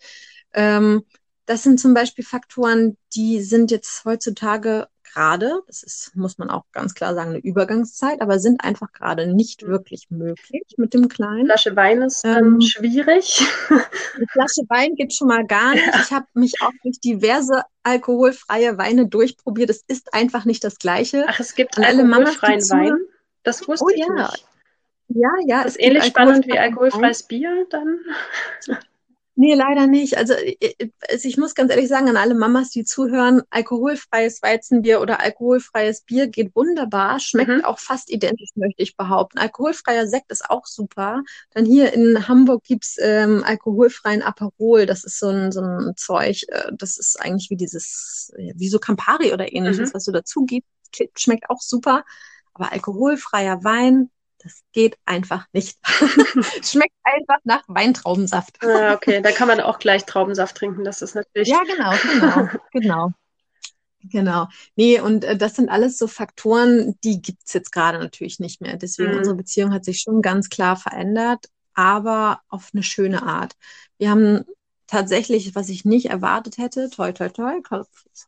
Ähm, 0.53 1.03
das 1.47 1.63
sind 1.63 1.81
zum 1.81 1.95
Beispiel 1.95 2.25
Faktoren, 2.25 2.99
die 3.15 3.41
sind 3.41 3.71
jetzt 3.71 4.05
heutzutage 4.05 4.89
gerade, 5.13 5.63
das 5.67 5.83
ist, 5.83 6.15
muss 6.15 6.39
man 6.39 6.51
auch 6.51 6.65
ganz 6.73 6.95
klar 6.95 7.15
sagen, 7.15 7.31
eine 7.31 7.39
Übergangszeit, 7.39 8.21
aber 8.21 8.39
sind 8.39 8.63
einfach 8.65 8.93
gerade 8.93 9.27
nicht 9.27 9.63
mhm. 9.63 9.69
wirklich 9.69 10.11
möglich 10.11 10.65
mit 10.77 10.95
dem 10.95 11.09
Kleinen. 11.09 11.47
Flasche 11.47 11.77
Wein 11.77 12.03
ist 12.03 12.25
ähm, 12.25 12.37
ähm 12.37 12.61
schwierig. 12.61 13.43
Eine 13.69 14.27
Flasche 14.29 14.63
Wein 14.69 14.95
geht 14.95 15.15
schon 15.15 15.29
mal 15.29 15.47
gar 15.47 15.73
nicht. 15.73 15.79
Ja. 15.89 16.01
Ich 16.03 16.13
habe 16.13 16.27
mich 16.35 16.55
auch 16.61 16.73
durch 16.83 17.01
diverse 17.01 17.63
alkoholfreie 17.83 18.77
Weine 18.77 19.07
durchprobiert. 19.07 19.71
Es 19.71 19.85
ist 19.87 20.13
einfach 20.13 20.45
nicht 20.45 20.63
das 20.65 20.79
Gleiche. 20.79 21.25
Ach, 21.29 21.41
es 21.41 21.55
gibt 21.55 21.79
alle 21.79 22.03
alkoholfreien 22.03 22.61
Wein? 22.71 22.99
Das 23.43 23.67
wusste 23.67 23.87
oh, 23.87 23.89
ich 23.89 24.01
ja. 24.01 24.13
nicht. 24.13 24.45
Ja, 25.09 25.31
ja. 25.47 25.65
Das 25.65 25.77
ist 25.77 25.83
ähnlich 25.83 26.05
spannend 26.05 26.47
wie 26.47 26.59
alkoholfreies 26.59 27.23
Bier 27.23 27.67
dann? 27.71 28.01
Nee, 29.41 29.55
leider 29.55 29.87
nicht. 29.87 30.17
Also, 30.17 30.35
also 30.35 31.29
ich 31.29 31.37
muss 31.37 31.55
ganz 31.55 31.71
ehrlich 31.71 31.87
sagen, 31.87 32.09
an 32.09 32.17
alle 32.17 32.35
Mamas, 32.35 32.71
die 32.71 32.83
zuhören, 32.83 33.43
alkoholfreies 33.51 34.43
Weizenbier 34.43 35.01
oder 35.01 35.21
alkoholfreies 35.21 36.01
Bier 36.01 36.27
geht 36.27 36.57
wunderbar, 36.57 37.21
schmeckt 37.21 37.51
mhm. 37.51 37.65
auch 37.65 37.79
fast 37.79 38.11
identisch, 38.11 38.51
möchte 38.57 38.83
ich 38.83 38.97
behaupten. 38.97 39.39
Alkoholfreier 39.39 40.09
Sekt 40.09 40.33
ist 40.33 40.51
auch 40.51 40.67
super. 40.67 41.23
Dann 41.55 41.67
hier 41.67 41.93
in 41.93 42.27
Hamburg 42.27 42.65
gibt's 42.65 42.97
ähm, 43.01 43.45
alkoholfreien 43.45 44.23
Aperol. 44.23 44.87
Das 44.87 45.05
ist 45.05 45.21
so 45.21 45.29
ein, 45.29 45.53
so 45.53 45.61
ein 45.61 45.93
Zeug, 45.97 46.43
äh, 46.49 46.73
das 46.73 46.99
ist 46.99 47.21
eigentlich 47.21 47.49
wie 47.49 47.57
dieses, 47.57 48.33
wie 48.37 48.69
so 48.69 48.81
Campari 48.81 49.33
oder 49.33 49.53
ähnliches, 49.53 49.91
mhm. 49.91 49.95
was 49.95 50.05
du 50.05 50.11
dazu 50.11 50.47
gibst. 50.47 50.69
Schmeckt 51.17 51.49
auch 51.49 51.61
super. 51.61 52.05
Aber 52.55 52.73
alkoholfreier 52.73 53.63
Wein, 53.63 54.11
das 54.49 54.63
geht 54.73 54.97
einfach 55.05 55.47
nicht. 55.53 55.79
Schmeckt 56.63 56.95
einfach 57.03 57.39
nach 57.45 57.63
Weintraubensaft. 57.69 58.63
Ah, 58.63 58.95
okay, 58.95 59.21
da 59.21 59.31
kann 59.31 59.49
man 59.49 59.61
auch 59.61 59.79
gleich 59.79 60.05
Traubensaft 60.07 60.57
trinken. 60.57 60.85
Das 60.85 61.03
ist 61.03 61.15
natürlich. 61.15 61.49
Ja, 61.49 61.63
genau, 61.65 61.93
genau, 62.13 62.49
genau. 62.73 63.13
Genau. 64.01 64.49
Nee, 64.77 65.01
und 65.01 65.25
äh, 65.25 65.37
das 65.37 65.57
sind 65.57 65.69
alles 65.69 65.99
so 65.99 66.07
Faktoren, 66.07 66.97
die 67.05 67.21
gibt's 67.21 67.53
jetzt 67.53 67.73
gerade 67.73 67.99
natürlich 67.99 68.39
nicht 68.39 68.61
mehr. 68.61 68.77
Deswegen 68.77 69.13
mhm. 69.13 69.19
unsere 69.19 69.37
Beziehung 69.37 69.73
hat 69.73 69.85
sich 69.85 70.01
schon 70.01 70.23
ganz 70.23 70.49
klar 70.49 70.77
verändert, 70.77 71.47
aber 71.75 72.41
auf 72.49 72.71
eine 72.73 72.85
schöne 72.85 73.25
Art. 73.25 73.55
Wir 73.99 74.11
haben 74.11 74.45
tatsächlich, 74.87 75.55
was 75.57 75.69
ich 75.69 75.85
nicht 75.85 76.07
erwartet 76.07 76.59
hätte, 76.59 76.89
toi, 76.91 77.13
toi, 77.13 77.29
toi, 77.29 77.61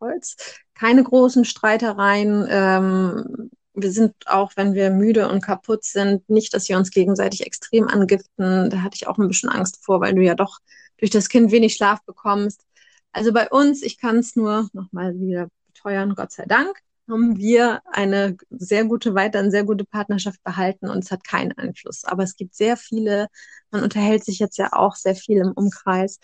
Holz, 0.01 0.37
keine 0.75 1.03
großen 1.05 1.45
Streitereien. 1.45 2.47
Ähm, 2.51 3.51
wir 3.75 3.91
sind 3.93 4.15
auch, 4.27 4.53
wenn 4.57 4.75
wir 4.75 4.91
müde 4.91 5.29
und 5.29 5.43
kaputt 5.43 5.85
sind, 5.85 6.29
nicht, 6.29 6.53
dass 6.55 6.69
wir 6.69 6.77
uns 6.77 6.91
gegenseitig 6.91 7.47
extrem 7.47 7.89
angiften. 7.89 8.71
Da 8.71 8.83
hatte 8.83 8.97
ich 8.97 9.07
auch 9.07 9.19
ein 9.19 9.29
bisschen 9.29 9.49
Angst 9.49 9.85
vor, 9.85 10.01
weil 10.01 10.15
du 10.15 10.23
ja 10.23 10.35
doch 10.35 10.59
durch 10.99 11.11
das 11.11 11.29
Kind 11.29 11.51
wenig 11.53 11.75
Schlaf 11.75 12.03
bekommst. 12.05 12.65
Also 13.13 13.33
bei 13.33 13.49
uns, 13.49 13.83
ich 13.83 13.99
kann 13.99 14.19
es 14.19 14.37
nur 14.37 14.69
nochmal 14.73 15.19
wieder 15.19 15.49
beteuern, 15.67 16.15
Gott 16.15 16.33
sei 16.33 16.45
Dank, 16.47 16.77
haben 17.09 17.39
wir 17.39 17.81
eine 17.87 18.37
sehr 18.51 18.85
gute, 18.85 19.15
weiter 19.15 19.41
eine 19.41 19.51
sehr 19.51 19.65
gute 19.65 19.85
Partnerschaft 19.85 20.43
behalten 20.45 20.89
und 20.89 21.05
es 21.05 21.11
hat 21.11 21.25
keinen 21.25 21.53
Einfluss. 21.53 22.05
Aber 22.05 22.23
es 22.23 22.37
gibt 22.37 22.55
sehr 22.55 22.77
viele, 22.77 23.29
man 23.71 23.83
unterhält 23.83 24.25
sich 24.25 24.39
jetzt 24.39 24.59
ja 24.59 24.73
auch 24.73 24.95
sehr 24.95 25.17
viel 25.17 25.39
im 25.39 25.53
Umkreis, 25.53 26.21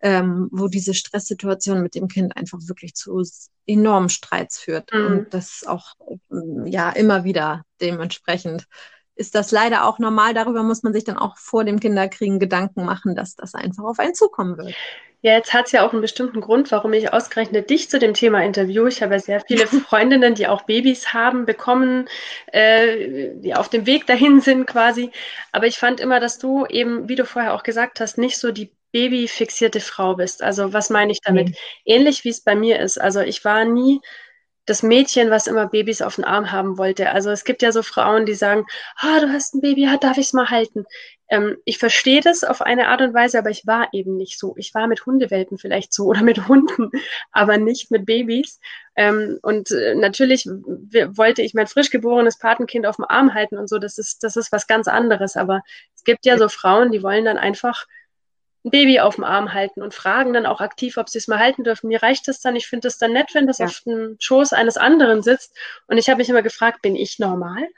ähm, 0.00 0.48
wo 0.52 0.68
diese 0.68 0.94
Stresssituation 0.94 1.82
mit 1.82 1.94
dem 1.94 2.08
Kind 2.08 2.36
einfach 2.36 2.58
wirklich 2.66 2.94
zu 2.94 3.22
enormen 3.66 4.08
Streits 4.08 4.58
führt. 4.58 4.92
Mhm. 4.92 5.06
Und 5.06 5.34
das 5.34 5.64
auch 5.66 5.94
ähm, 6.30 6.66
ja 6.66 6.90
immer 6.90 7.24
wieder 7.24 7.64
dementsprechend 7.80 8.66
ist 9.16 9.34
das 9.34 9.50
leider 9.50 9.86
auch 9.86 9.98
normal. 9.98 10.34
Darüber 10.34 10.62
muss 10.62 10.82
man 10.82 10.92
sich 10.92 11.04
dann 11.04 11.16
auch 11.16 11.38
vor 11.38 11.64
dem 11.64 11.80
Kinderkriegen 11.80 12.38
Gedanken 12.38 12.84
machen, 12.84 13.14
dass 13.16 13.34
das 13.34 13.54
einfach 13.54 13.84
auf 13.84 13.98
einen 13.98 14.14
zukommen 14.14 14.58
wird. 14.58 14.74
Ja, 15.22 15.32
jetzt 15.32 15.54
hat 15.54 15.66
es 15.66 15.72
ja 15.72 15.84
auch 15.84 15.92
einen 15.92 16.02
bestimmten 16.02 16.40
Grund, 16.40 16.70
warum 16.70 16.92
ich 16.92 17.12
ausgerechnet 17.12 17.70
dich 17.70 17.88
zu 17.90 17.98
dem 17.98 18.14
Thema 18.14 18.44
interview. 18.44 18.86
Ich 18.86 19.02
habe 19.02 19.14
ja 19.14 19.18
sehr 19.18 19.40
viele 19.40 19.66
Freundinnen, 19.88 20.34
die 20.34 20.46
auch 20.46 20.62
Babys 20.62 21.14
haben, 21.14 21.46
bekommen, 21.46 22.06
äh, 22.52 23.30
die 23.34 23.54
auf 23.54 23.68
dem 23.68 23.86
Weg 23.86 24.06
dahin 24.06 24.40
sind 24.40 24.66
quasi. 24.66 25.10
Aber 25.50 25.66
ich 25.66 25.78
fand 25.78 25.98
immer, 25.98 26.20
dass 26.20 26.38
du 26.38 26.66
eben, 26.66 27.08
wie 27.08 27.16
du 27.16 27.24
vorher 27.24 27.54
auch 27.54 27.62
gesagt 27.62 27.98
hast, 27.98 28.18
nicht 28.18 28.38
so 28.38 28.52
die 28.52 28.70
babyfixierte 28.96 29.80
Frau 29.80 30.14
bist. 30.14 30.42
Also 30.42 30.72
was 30.72 30.88
meine 30.88 31.12
ich 31.12 31.20
damit? 31.20 31.48
Mhm. 31.48 31.54
Ähnlich 31.84 32.24
wie 32.24 32.30
es 32.30 32.40
bei 32.40 32.54
mir 32.54 32.80
ist. 32.80 32.98
Also 32.98 33.20
ich 33.20 33.44
war 33.44 33.66
nie 33.66 34.00
das 34.64 34.82
Mädchen, 34.82 35.30
was 35.30 35.46
immer 35.46 35.68
Babys 35.68 36.00
auf 36.00 36.16
den 36.16 36.24
Arm 36.24 36.50
haben 36.50 36.78
wollte. 36.78 37.10
Also 37.10 37.30
es 37.30 37.44
gibt 37.44 37.60
ja 37.60 37.72
so 37.72 37.82
Frauen, 37.82 38.24
die 38.24 38.34
sagen, 38.34 38.64
ah, 38.96 39.20
du 39.20 39.28
hast 39.28 39.54
ein 39.54 39.60
Baby, 39.60 39.86
darf 40.00 40.16
ich 40.16 40.26
es 40.26 40.32
mal 40.32 40.48
halten? 40.48 40.86
Ähm, 41.28 41.58
ich 41.66 41.76
verstehe 41.76 42.22
das 42.22 42.42
auf 42.42 42.62
eine 42.62 42.88
Art 42.88 43.02
und 43.02 43.12
Weise, 43.12 43.38
aber 43.38 43.50
ich 43.50 43.66
war 43.66 43.88
eben 43.92 44.16
nicht 44.16 44.38
so. 44.38 44.54
Ich 44.56 44.72
war 44.74 44.86
mit 44.86 45.04
Hundewelpen 45.04 45.58
vielleicht 45.58 45.92
so 45.92 46.04
oder 46.06 46.22
mit 46.22 46.48
Hunden, 46.48 46.90
aber 47.32 47.58
nicht 47.58 47.90
mit 47.90 48.06
Babys. 48.06 48.60
Ähm, 48.96 49.38
und 49.42 49.70
äh, 49.72 49.94
natürlich 49.94 50.46
wollte 50.46 51.42
ich 51.42 51.52
mein 51.52 51.66
frisch 51.66 51.90
geborenes 51.90 52.38
Patenkind 52.38 52.86
auf 52.86 52.96
dem 52.96 53.04
Arm 53.04 53.34
halten 53.34 53.58
und 53.58 53.68
so. 53.68 53.78
Das 53.78 53.98
ist, 53.98 54.22
das 54.22 54.36
ist 54.36 54.52
was 54.52 54.66
ganz 54.66 54.88
anderes. 54.88 55.36
Aber 55.36 55.60
es 55.94 56.02
gibt 56.02 56.24
ja 56.24 56.38
so 56.38 56.48
Frauen, 56.48 56.92
die 56.92 57.02
wollen 57.02 57.26
dann 57.26 57.36
einfach 57.38 57.84
ein 58.66 58.70
Baby 58.70 59.00
auf 59.00 59.14
dem 59.14 59.24
Arm 59.24 59.54
halten 59.54 59.80
und 59.80 59.94
fragen 59.94 60.32
dann 60.32 60.44
auch 60.44 60.60
aktiv, 60.60 60.96
ob 60.96 61.08
sie 61.08 61.18
es 61.18 61.28
mal 61.28 61.38
halten 61.38 61.64
dürfen. 61.64 61.88
Mir 61.88 62.02
reicht 62.02 62.28
das 62.28 62.40
dann. 62.40 62.56
Ich 62.56 62.66
finde 62.66 62.88
es 62.88 62.98
dann 62.98 63.12
nett, 63.12 63.30
wenn 63.32 63.46
das 63.46 63.58
ja. 63.58 63.66
auf 63.66 63.80
dem 63.86 64.16
Schoß 64.18 64.52
eines 64.52 64.76
anderen 64.76 65.22
sitzt. 65.22 65.56
Und 65.86 65.98
ich 65.98 66.08
habe 66.08 66.18
mich 66.18 66.28
immer 66.28 66.42
gefragt, 66.42 66.82
bin 66.82 66.96
ich 66.96 67.18
normal? 67.18 67.68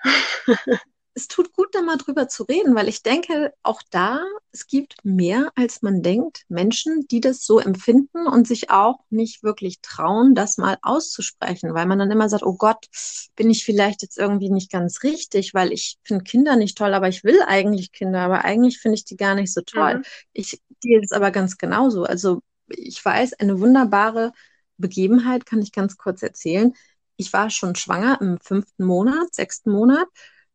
es 1.19 1.27
tut 1.27 1.53
gut, 1.53 1.75
da 1.75 1.83
mal 1.83 1.97
drüber 1.97 2.29
zu 2.29 2.45
reden, 2.45 2.77
weil 2.77 2.89
ich 2.89 3.03
denke, 3.03 3.53
auch 3.65 3.83
da, 3.91 4.21
es 4.53 4.69
gibt 4.69 5.05
mehr, 5.05 5.51
als 5.57 5.83
man 5.83 6.01
denkt, 6.01 6.45
Menschen, 6.49 7.09
die 7.09 7.21
das 7.21 7.45
so 7.45 7.59
empfinden 7.59 8.29
und 8.29 8.47
sich 8.47 8.71
auch 8.71 9.01
nicht 9.11 9.43
wirklich 9.43 9.81
trauen, 9.83 10.37
das 10.37 10.59
mal 10.59 10.79
auszusprechen, 10.81 11.75
weil 11.75 11.87
man 11.87 11.99
dann 11.99 12.13
immer 12.13 12.29
sagt, 12.29 12.45
oh 12.45 12.55
Gott, 12.55 12.87
bin 13.35 13.51
ich 13.51 13.65
vielleicht 13.65 14.03
jetzt 14.03 14.17
irgendwie 14.17 14.49
nicht 14.49 14.71
ganz 14.71 15.03
richtig, 15.03 15.55
weil 15.55 15.73
ich 15.73 15.99
finde 16.05 16.23
Kinder 16.23 16.55
nicht 16.55 16.79
toll, 16.79 16.95
aber 16.95 17.09
ich 17.09 17.25
will 17.25 17.43
eigentlich 17.45 17.91
Kinder, 17.91 18.21
aber 18.21 18.45
eigentlich 18.45 18.79
finde 18.79 18.95
ich 18.95 19.05
die 19.05 19.17
gar 19.17 19.35
nicht 19.35 19.53
so 19.53 19.63
toll. 19.63 19.97
Mhm. 19.97 20.03
Ich 20.33 20.61
gehe 20.81 21.01
es 21.01 21.13
aber 21.13 21.31
ganz 21.31 21.59
genauso. 21.59 22.05
Also 22.05 22.43
ich 22.69 23.05
weiß, 23.05 23.35
eine 23.35 23.61
wunderbare 23.61 24.33
Begebenheit 24.77 25.47
kann 25.47 25.63
ich 25.63 25.73
ganz 25.73 25.97
kurz 25.97 26.23
erzählen. 26.23 26.75
Ich 27.17 27.33
war 27.33 27.51
schon 27.51 27.75
schwanger 27.75 28.19
im 28.21 28.39
fünften 28.41 28.85
Monat, 28.85 29.35
sechsten 29.35 29.71
Monat 29.71 30.07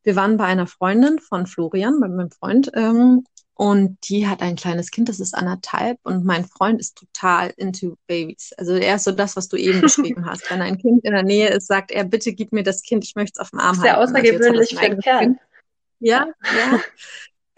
wir 0.04 0.16
waren 0.16 0.38
bei 0.38 0.46
einer 0.46 0.68
Freundin 0.68 1.20
von 1.20 1.48
Florian, 1.48 2.00
bei 2.00 2.08
meinem 2.08 2.32
Freund, 2.32 2.72
ähm, 2.76 3.26
und 3.56 3.98
die 4.10 4.28
hat 4.28 4.42
ein 4.42 4.56
kleines 4.56 4.90
Kind, 4.90 5.10
das 5.10 5.20
ist 5.20 5.36
anderthalb, 5.36 6.00
und 6.04 6.26
mein 6.26 6.44
Freund 6.44 6.80
ist 6.80 6.98
total 6.98 7.54
into 7.56 7.98
Babies. 8.08 8.52
Also 8.58 8.74
er 8.74 8.96
ist 8.96 9.04
so 9.04 9.12
das, 9.12 9.36
was 9.36 9.48
du 9.48 9.58
eben 9.58 9.80
beschrieben 9.82 10.26
hast. 10.26 10.50
Wenn 10.50 10.62
ein 10.62 10.78
Kind 10.78 11.06
in 11.06 11.14
der 11.14 11.24
Nähe 11.24 11.50
ist, 11.50 11.68
sagt 11.68 11.92
er, 11.92 12.04
bitte 12.04 12.34
gib 12.34 12.52
mir 12.52 12.64
das 12.64 12.82
Kind, 12.82 13.04
ich 13.04 13.16
möchte 13.16 13.34
es 13.36 13.40
auf 13.40 13.52
dem 13.52 13.60
Arm 13.60 13.76
Sehr 13.76 13.96
halten. 13.96 14.14
Sehr 14.14 14.18
also 14.18 14.34
außergewöhnlich 14.34 14.76
für 14.76 14.80
einen 14.80 15.00
Kerl. 15.00 15.36
Ja, 16.00 16.28
ja. 16.58 16.80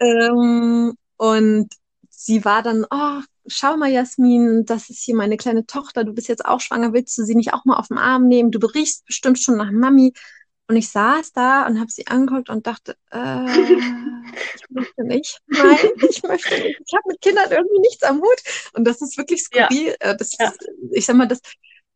ähm, 0.00 0.94
und 1.16 1.68
sie 2.16 2.44
war 2.44 2.62
dann, 2.62 2.86
oh, 2.90 3.20
schau 3.46 3.76
mal, 3.76 3.90
Jasmin, 3.90 4.64
das 4.64 4.88
ist 4.90 5.04
hier 5.04 5.14
meine 5.14 5.36
kleine 5.36 5.66
Tochter, 5.66 6.02
du 6.02 6.12
bist 6.12 6.28
jetzt 6.28 6.44
auch 6.44 6.60
schwanger, 6.60 6.92
willst 6.92 7.16
du 7.18 7.24
sie 7.24 7.34
nicht 7.34 7.52
auch 7.52 7.64
mal 7.64 7.76
auf 7.76 7.88
den 7.88 7.98
Arm 7.98 8.26
nehmen? 8.26 8.50
Du 8.50 8.58
berichst 8.58 9.04
bestimmt 9.04 9.38
schon 9.38 9.56
nach 9.56 9.70
Mami. 9.70 10.12
Und 10.68 10.74
ich 10.74 10.88
saß 10.88 11.32
da 11.32 11.64
und 11.66 11.78
habe 11.78 11.92
sie 11.92 12.08
angeguckt 12.08 12.48
und 12.48 12.66
dachte, 12.66 12.96
äh, 13.12 13.44
ich 13.60 14.70
möchte 14.70 15.04
nicht. 15.04 15.40
Nein, 15.46 15.78
ich 16.08 16.22
möchte 16.24 16.54
nicht. 16.54 16.80
Ich 16.84 16.92
habe 16.92 17.04
mit 17.06 17.20
Kindern 17.20 17.52
irgendwie 17.52 17.80
nichts 17.80 18.02
am 18.02 18.20
Hut. 18.20 18.72
Und 18.72 18.84
das 18.84 19.00
ist 19.00 19.16
wirklich 19.16 19.44
skurril. 19.44 19.94
Ja. 20.00 20.10
Äh, 20.10 20.16
das, 20.16 20.36
ja. 20.40 20.52
Ich 20.90 21.06
sag 21.06 21.14
mal, 21.14 21.28
das, 21.28 21.40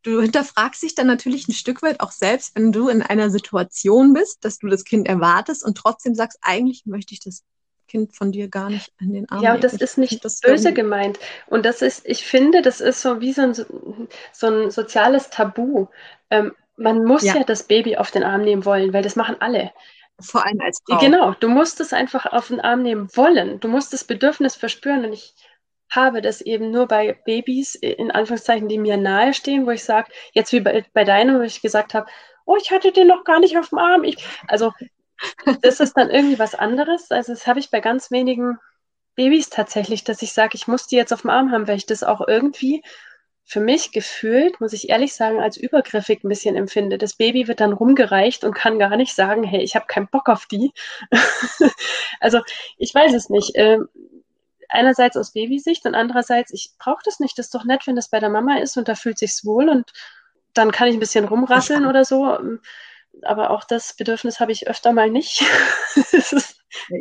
du 0.03 0.21
hinterfragst 0.21 0.85
dich 0.85 0.95
dann 0.95 1.09
natürlich 1.09 1.49
ein 1.49 1.53
Stück 1.53 1.83
weit 1.83 1.99
auch 1.99 2.13
selbst, 2.13 2.55
wenn 2.55 2.71
du 2.71 2.89
in 2.89 3.03
einer 3.03 3.31
Situation 3.31 4.13
bist, 4.13 4.45
dass 4.45 4.59
du 4.59 4.69
das 4.69 4.85
Kind 4.85 5.09
erwartest 5.09 5.65
und 5.65 5.77
trotzdem 5.77 6.15
sagst, 6.15 6.39
eigentlich 6.41 6.87
möchte 6.87 7.13
ich 7.13 7.21
das 7.21 7.43
Kind 7.91 8.15
von 8.15 8.31
dir 8.31 8.49
gar 8.49 8.71
nicht 8.71 8.93
in 9.01 9.13
den 9.13 9.29
Arm. 9.29 9.43
Ja, 9.43 9.55
und 9.55 9.65
das 9.65 9.75
ist 9.75 9.99
nicht 9.99 10.25
das 10.25 10.41
böse 10.41 10.73
gemeint. 10.73 11.19
Und 11.49 11.67
das 11.67 11.83
ist, 11.83 12.07
ich 12.07 12.25
finde, 12.25 12.63
das 12.63 12.81
ist 12.81 13.03
so 13.03 13.21
wie 13.21 13.33
so 13.33 13.43
ein, 13.43 13.55
so 14.33 14.47
ein 14.47 14.71
soziales 14.71 15.31
Tabu. 15.31 15.89
Ähm, 16.31 16.53
man 16.77 17.05
muss 17.05 17.25
ja. 17.25 17.35
ja 17.35 17.45
das 17.45 17.65
Baby 17.65 17.97
auf 17.97 18.13
den 18.13 18.23
Arm 18.23 18.43
nehmen 18.43 18.65
wollen, 18.65 18.93
weil 18.93 19.03
das 19.03 19.17
machen 19.17 19.37
alle. 19.41 19.73
Vor 20.21 20.47
allem 20.47 20.61
als 20.61 20.81
Frau. 20.87 20.99
Genau, 20.99 21.35
du 21.41 21.49
musst 21.49 21.81
es 21.81 21.93
einfach 21.93 22.27
auf 22.27 22.49
den 22.49 22.61
Arm 22.61 22.83
nehmen 22.83 23.09
wollen. 23.15 23.59
Du 23.59 23.67
musst 23.67 23.93
das 23.93 24.05
Bedürfnis 24.05 24.55
verspüren. 24.55 25.05
Und 25.05 25.13
ich 25.13 25.35
habe 25.91 26.23
das 26.23 26.41
eben 26.41 26.71
nur 26.71 26.87
bei 26.87 27.19
Babys, 27.25 27.75
in 27.75 28.13
Anführungszeichen, 28.13 28.69
die 28.69 28.79
mir 28.79 28.97
nahestehen, 28.97 29.67
wo 29.67 29.71
ich 29.71 29.83
sage, 29.83 30.13
jetzt 30.33 30.53
wie 30.53 30.61
bei, 30.61 30.85
bei 30.93 31.03
deinem, 31.03 31.39
wo 31.39 31.43
ich 31.43 31.61
gesagt 31.61 31.95
habe, 31.95 32.09
oh, 32.45 32.57
ich 32.57 32.71
hatte 32.71 32.93
den 32.93 33.09
noch 33.09 33.25
gar 33.25 33.41
nicht 33.41 33.59
auf 33.59 33.71
dem 33.71 33.79
Arm. 33.79 34.05
Ich, 34.05 34.25
also 34.47 34.73
das 35.63 35.81
ist 35.81 35.97
dann 35.97 36.11
irgendwie 36.11 36.39
was 36.39 36.55
anderes. 36.55 37.11
Also 37.11 37.33
das 37.33 37.47
habe 37.47 37.61
ich 37.61 37.71
bei 37.71 37.81
ganz 37.81 38.11
wenigen 38.11 38.59
Babys 39.15 39.51
tatsächlich, 39.51 40.05
dass 40.05 40.23
ich 40.23 40.33
sage, 40.33 40.53
ich 40.55 40.67
muss 40.67 40.87
die 40.87 40.97
jetzt 40.97 41.13
auf 41.13 41.23
dem 41.23 41.31
Arm 41.31 41.51
haben, 41.53 41.69
weil 41.69 41.77
ich 41.77 41.87
das 41.87 42.03
auch 42.03 42.27
irgendwie 42.27 42.83
für 43.45 43.61
mich 43.61 43.91
gefühlt, 43.91 44.61
muss 44.61 44.73
ich 44.73 44.91
ehrlich 44.91 45.13
sagen, 45.13 45.41
als 45.41 45.57
übergriffig 45.57 46.23
ein 46.23 46.29
bisschen 46.29 46.55
empfinde. 46.55 46.99
Das 46.99 47.15
Baby 47.15 47.49
wird 47.49 47.61
dann 47.61 47.73
rumgereicht 47.73 48.45
und 48.45 48.55
kann 48.55 48.79
gar 48.79 48.97
nicht 48.97 49.15
sagen, 49.15 49.43
hey, 49.43 49.61
ich 49.61 49.75
habe 49.75 49.87
keinen 49.87 50.07
Bock 50.07 50.29
auf 50.29 50.47
die. 50.47 50.73
also 52.21 52.41
ich 52.79 52.95
weiß 52.95 53.13
es 53.13 53.29
nicht. 53.29 53.53
Ähm, 53.57 53.89
einerseits 54.69 55.17
aus 55.17 55.33
Babysicht 55.33 55.85
und 55.85 55.97
andererseits, 55.97 56.53
ich 56.53 56.71
brauche 56.79 57.03
das 57.05 57.19
nicht. 57.19 57.37
Das 57.39 57.47
ist 57.47 57.55
doch 57.55 57.65
nett, 57.65 57.87
wenn 57.89 57.97
das 57.97 58.09
bei 58.09 58.21
der 58.21 58.31
Mama 58.31 58.59
ist 58.59 58.77
und 58.77 58.87
da 58.89 58.95
fühlt 58.95 59.19
sich's 59.19 59.45
wohl 59.45 59.69
und 59.69 59.93
dann 60.55 60.71
kann 60.71 60.89
ich 60.89 60.95
ein 60.95 61.01
bisschen 61.01 61.25
rumrasseln 61.25 61.87
oder 61.87 62.05
so. 62.05 62.39
Aber 63.23 63.51
auch 63.51 63.65
das 63.65 63.95
Bedürfnis 63.97 64.41
habe 64.41 64.53
ich 64.53 64.69
öfter 64.69 64.93
mal 64.93 65.11
nicht. 65.11 65.43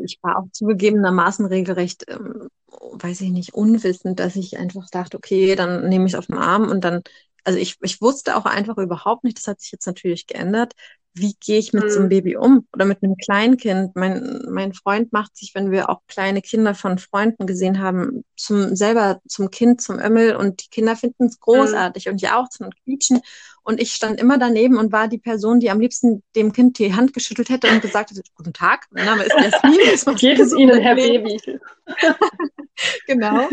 ich 0.03 0.19
war 0.21 0.37
auch 0.37 0.51
zugegebenermaßen 0.51 1.45
regelrecht, 1.45 2.05
ähm, 2.07 2.49
weiß 2.67 3.21
ich 3.21 3.29
nicht, 3.29 3.53
unwissend, 3.53 4.19
dass 4.19 4.35
ich 4.35 4.57
einfach 4.57 4.89
dachte, 4.89 5.17
okay, 5.17 5.55
dann 5.55 5.87
nehme 5.87 6.05
ich 6.05 6.13
es 6.13 6.19
auf 6.19 6.27
den 6.27 6.37
Arm 6.37 6.69
und 6.69 6.83
dann, 6.83 7.01
also 7.43 7.57
ich, 7.57 7.77
ich 7.81 8.01
wusste 8.01 8.35
auch 8.35 8.45
einfach 8.45 8.77
überhaupt 8.77 9.23
nicht, 9.23 9.37
das 9.37 9.47
hat 9.47 9.61
sich 9.61 9.71
jetzt 9.71 9.85
natürlich 9.85 10.27
geändert, 10.27 10.73
wie 11.13 11.35
gehe 11.39 11.59
ich 11.59 11.73
mit 11.73 11.85
mhm. 11.85 11.89
so 11.89 11.95
einem 11.97 12.05
mhm. 12.05 12.09
Baby 12.09 12.37
um 12.37 12.67
oder 12.73 12.85
mit 12.85 13.03
einem 13.03 13.15
Kleinkind. 13.17 13.95
Mein, 13.95 14.45
mein 14.49 14.73
Freund 14.73 15.11
macht 15.11 15.35
sich, 15.35 15.53
wenn 15.55 15.71
wir 15.71 15.89
auch 15.89 16.01
kleine 16.07 16.41
Kinder 16.41 16.75
von 16.75 16.97
Freunden 16.97 17.47
gesehen 17.47 17.79
haben, 17.79 18.23
zum 18.35 18.75
selber 18.75 19.19
zum 19.27 19.49
Kind, 19.49 19.81
zum 19.81 19.99
Ömmel 19.99 20.35
und 20.35 20.63
die 20.63 20.69
Kinder 20.69 20.95
finden 20.95 21.25
es 21.25 21.35
mhm. 21.35 21.41
großartig 21.41 22.05
mhm. 22.05 22.13
und 22.13 22.21
jauchzen 22.21 22.65
und 22.65 22.75
quietschen. 22.83 23.21
Und 23.63 23.81
ich 23.81 23.91
stand 23.91 24.19
immer 24.19 24.37
daneben 24.37 24.77
und 24.77 24.91
war 24.91 25.07
die 25.07 25.17
Person, 25.17 25.59
die 25.59 25.69
am 25.69 25.79
liebsten 25.79 26.23
dem 26.35 26.53
Kind 26.53 26.79
die 26.79 26.95
Hand 26.95 27.13
geschüttelt 27.13 27.49
hätte 27.49 27.69
und 27.69 27.81
gesagt 27.81 28.09
hätte, 28.09 28.21
guten 28.33 28.53
Tag, 28.53 28.87
mein 28.89 29.05
Name 29.05 29.23
ist 29.23 29.35
Jasmin. 29.35 30.15
Geht 30.17 30.39
es 30.39 30.53
Ihnen, 30.53 30.79
Herr 30.79 30.95
Baby? 30.95 31.39
genau. 33.07 33.47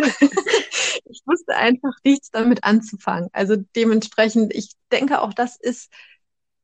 ich 1.04 1.22
wusste 1.26 1.56
einfach 1.56 1.92
nichts 2.04 2.30
damit 2.30 2.64
anzufangen. 2.64 3.28
Also 3.32 3.56
dementsprechend, 3.74 4.54
ich 4.54 4.70
denke 4.90 5.20
auch, 5.20 5.34
das 5.34 5.56
ist 5.60 5.90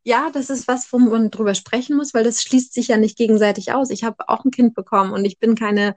ja, 0.05 0.31
das 0.33 0.51
ist 0.51 0.69
was, 0.69 0.93
wo 0.93 0.99
man 0.99 1.31
drüber 1.31 1.55
sprechen 1.55 1.97
muss, 1.97 2.15
weil 2.15 2.25
das 2.25 2.43
schließt 2.43 2.75
sich 2.75 2.89
ja 2.89 2.97
nicht 2.97 3.17
gegenseitig 3.17 3.73
aus. 3.73 3.91
Ich 3.91 4.05
habe 4.05 4.29
auch 4.29 4.45
ein 4.45 4.51
Kind 4.51 4.75
bekommen 4.75 5.13
und 5.13 5.25
ich 5.25 5.39
bin 5.39 5.55
keine 5.55 5.95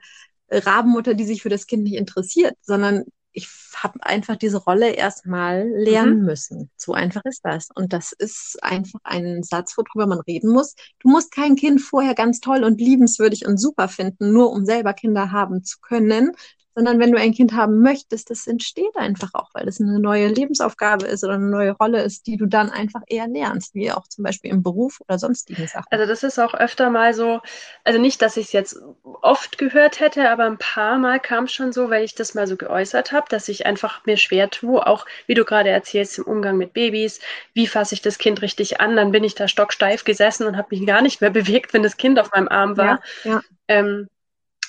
Rabenmutter, 0.50 1.14
die 1.14 1.24
sich 1.24 1.42
für 1.42 1.48
das 1.48 1.66
Kind 1.66 1.84
nicht 1.84 1.96
interessiert, 1.96 2.54
sondern 2.62 3.04
ich 3.36 3.48
habe 3.74 4.02
einfach 4.02 4.36
diese 4.36 4.56
Rolle 4.56 4.92
erstmal 4.92 5.68
lernen 5.68 6.20
mhm. 6.20 6.24
müssen. 6.24 6.70
So 6.78 6.94
einfach 6.94 7.20
ist 7.24 7.44
das. 7.44 7.68
Und 7.74 7.92
das 7.92 8.12
ist 8.12 8.56
einfach 8.62 9.00
ein 9.04 9.42
Satz, 9.42 9.76
worüber 9.76 10.06
man 10.06 10.20
reden 10.20 10.50
muss. 10.50 10.74
Du 11.00 11.10
musst 11.10 11.32
kein 11.32 11.54
Kind 11.54 11.82
vorher 11.82 12.14
ganz 12.14 12.40
toll 12.40 12.64
und 12.64 12.80
liebenswürdig 12.80 13.46
und 13.46 13.58
super 13.58 13.88
finden, 13.88 14.32
nur 14.32 14.52
um 14.52 14.64
selber 14.64 14.94
Kinder 14.94 15.32
haben 15.32 15.64
zu 15.64 15.80
können, 15.82 16.32
sondern 16.76 17.00
wenn 17.00 17.10
du 17.10 17.18
ein 17.18 17.32
Kind 17.32 17.54
haben 17.54 17.80
möchtest, 17.80 18.28
das 18.28 18.46
entsteht 18.46 18.94
einfach 18.96 19.30
auch, 19.32 19.48
weil 19.54 19.66
es 19.66 19.80
eine 19.80 19.98
neue 19.98 20.28
Lebensaufgabe 20.28 21.06
ist 21.06 21.24
oder 21.24 21.34
eine 21.34 21.48
neue 21.48 21.72
Rolle 21.72 22.02
ist, 22.02 22.26
die 22.26 22.36
du 22.36 22.44
dann 22.44 22.68
einfach 22.68 23.00
eher 23.06 23.26
lernst, 23.26 23.74
wie 23.74 23.90
auch 23.90 24.06
zum 24.08 24.24
Beispiel 24.24 24.50
im 24.50 24.62
Beruf 24.62 25.00
oder 25.08 25.18
sonstigen 25.18 25.66
Sachen. 25.66 25.86
Also 25.90 26.04
das 26.04 26.22
ist 26.22 26.38
auch 26.38 26.52
öfter 26.52 26.90
mal 26.90 27.14
so, 27.14 27.40
also 27.82 27.98
nicht, 27.98 28.20
dass 28.20 28.36
ich 28.36 28.46
es 28.46 28.52
jetzt 28.52 28.78
oft 29.22 29.56
gehört 29.56 30.00
hätte, 30.00 30.28
aber 30.28 30.44
ein 30.44 30.58
paar 30.58 30.98
Mal 30.98 31.18
kam 31.18 31.44
es 31.44 31.52
schon 31.52 31.72
so, 31.72 31.88
weil 31.88 32.04
ich 32.04 32.14
das 32.14 32.34
mal 32.34 32.46
so 32.46 32.56
geäußert 32.56 33.10
habe, 33.10 33.26
dass 33.30 33.48
ich 33.48 33.64
einfach 33.64 34.04
mir 34.04 34.18
schwer 34.18 34.50
tue, 34.50 34.86
auch 34.86 35.06
wie 35.26 35.34
du 35.34 35.46
gerade 35.46 35.70
erzählst, 35.70 36.18
im 36.18 36.24
Umgang 36.24 36.58
mit 36.58 36.74
Babys, 36.74 37.20
wie 37.54 37.66
fasse 37.66 37.94
ich 37.94 38.02
das 38.02 38.18
Kind 38.18 38.42
richtig 38.42 38.82
an, 38.82 38.96
dann 38.96 39.12
bin 39.12 39.24
ich 39.24 39.34
da 39.34 39.48
stocksteif 39.48 40.04
gesessen 40.04 40.46
und 40.46 40.58
habe 40.58 40.68
mich 40.70 40.86
gar 40.86 41.00
nicht 41.00 41.22
mehr 41.22 41.30
bewegt, 41.36 41.72
wenn 41.72 41.82
das 41.82 41.96
Kind 41.96 42.18
auf 42.20 42.32
meinem 42.32 42.48
Arm 42.48 42.76
war. 42.76 43.00
Ja, 43.24 43.30
ja. 43.32 43.42
Ähm, 43.68 44.08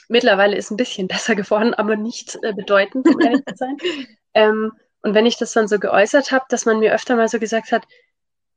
Mittlerweile 0.07 0.55
ist 0.55 0.71
ein 0.71 0.77
bisschen 0.77 1.07
besser 1.07 1.35
geworden, 1.35 1.73
aber 1.73 1.95
nicht 1.95 2.37
äh, 2.41 2.53
bedeutend, 2.53 3.07
um 3.07 3.19
ehrlich 3.19 3.43
zu 3.45 3.55
sein. 3.55 3.77
Ähm, 4.33 4.71
und 5.01 5.13
wenn 5.13 5.25
ich 5.25 5.37
das 5.37 5.53
dann 5.53 5.67
so 5.67 5.79
geäußert 5.79 6.31
habe, 6.31 6.45
dass 6.49 6.65
man 6.65 6.79
mir 6.79 6.93
öfter 6.93 7.15
mal 7.15 7.27
so 7.27 7.39
gesagt 7.39 7.71
hat, 7.71 7.87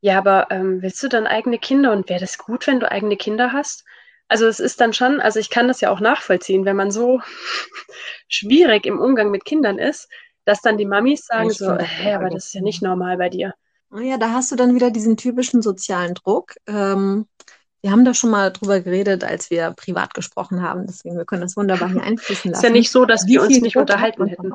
ja, 0.01 0.19
aber 0.19 0.49
ähm, 0.51 0.83
willst 0.83 1.03
du 1.03 1.09
dann 1.09 1.27
eigene 1.27 1.59
Kinder 1.59 1.93
und 1.93 2.09
wäre 2.09 2.21
das 2.21 2.39
gut, 2.39 2.67
wenn 2.67 2.81
du 2.81 2.91
eigene 2.91 3.17
Kinder 3.17 3.53
hast? 3.53 3.85
Also 4.29 4.47
es 4.47 4.61
ist 4.61 4.81
dann 4.81 4.93
schon, 4.93 5.21
also 5.21 5.39
ich 5.39 5.51
kann 5.51 5.69
das 5.69 5.81
ja 5.81 5.91
auch 5.91 6.01
nachvollziehen, 6.01 6.65
wenn 6.65 6.77
man 6.77 6.91
so 6.91 7.21
schwierig 8.29 8.87
im 8.87 8.99
Umgang 8.99 9.31
mit 9.31 9.45
Kindern 9.45 9.79
ist, 9.79 10.09
dass 10.45 10.63
dann 10.63 10.79
die 10.79 10.87
Mamis 10.87 11.27
sagen 11.27 11.51
ich 11.51 11.59
so, 11.59 11.77
hä, 11.77 12.15
aber 12.15 12.31
das 12.31 12.47
ist 12.47 12.55
ja 12.55 12.63
nicht 12.63 12.83
normal 12.83 13.19
bei 13.19 13.29
dir. 13.29 13.55
Ja, 13.93 14.19
da 14.19 14.31
hast 14.31 14.53
du 14.53 14.57
dann 14.57 14.75
wieder 14.75 14.91
diesen 14.91 15.17
typischen 15.17 15.63
sozialen 15.63 16.15
Druck. 16.15 16.55
Ähm, 16.67 17.27
wir 17.83 17.91
haben 17.91 18.05
da 18.05 18.15
schon 18.15 18.31
mal 18.31 18.53
drüber 18.53 18.81
geredet, 18.81 19.25
als 19.25 19.51
wir 19.51 19.71
privat 19.71 20.15
gesprochen 20.15 20.63
haben. 20.63 20.87
Deswegen, 20.87 21.17
wir 21.17 21.25
können 21.25 21.43
das 21.43 21.57
wunderbar 21.57 21.89
hier 21.91 22.03
einfließen 22.03 22.51
lassen. 22.51 22.65
Ist 22.65 22.69
ja 22.69 22.75
nicht 22.75 22.91
so, 22.91 23.07
dass 23.07 23.27
wir 23.27 23.43
uns 23.43 23.61
nicht 23.61 23.77
unterhalten 23.77 24.27
hätten. 24.27 24.53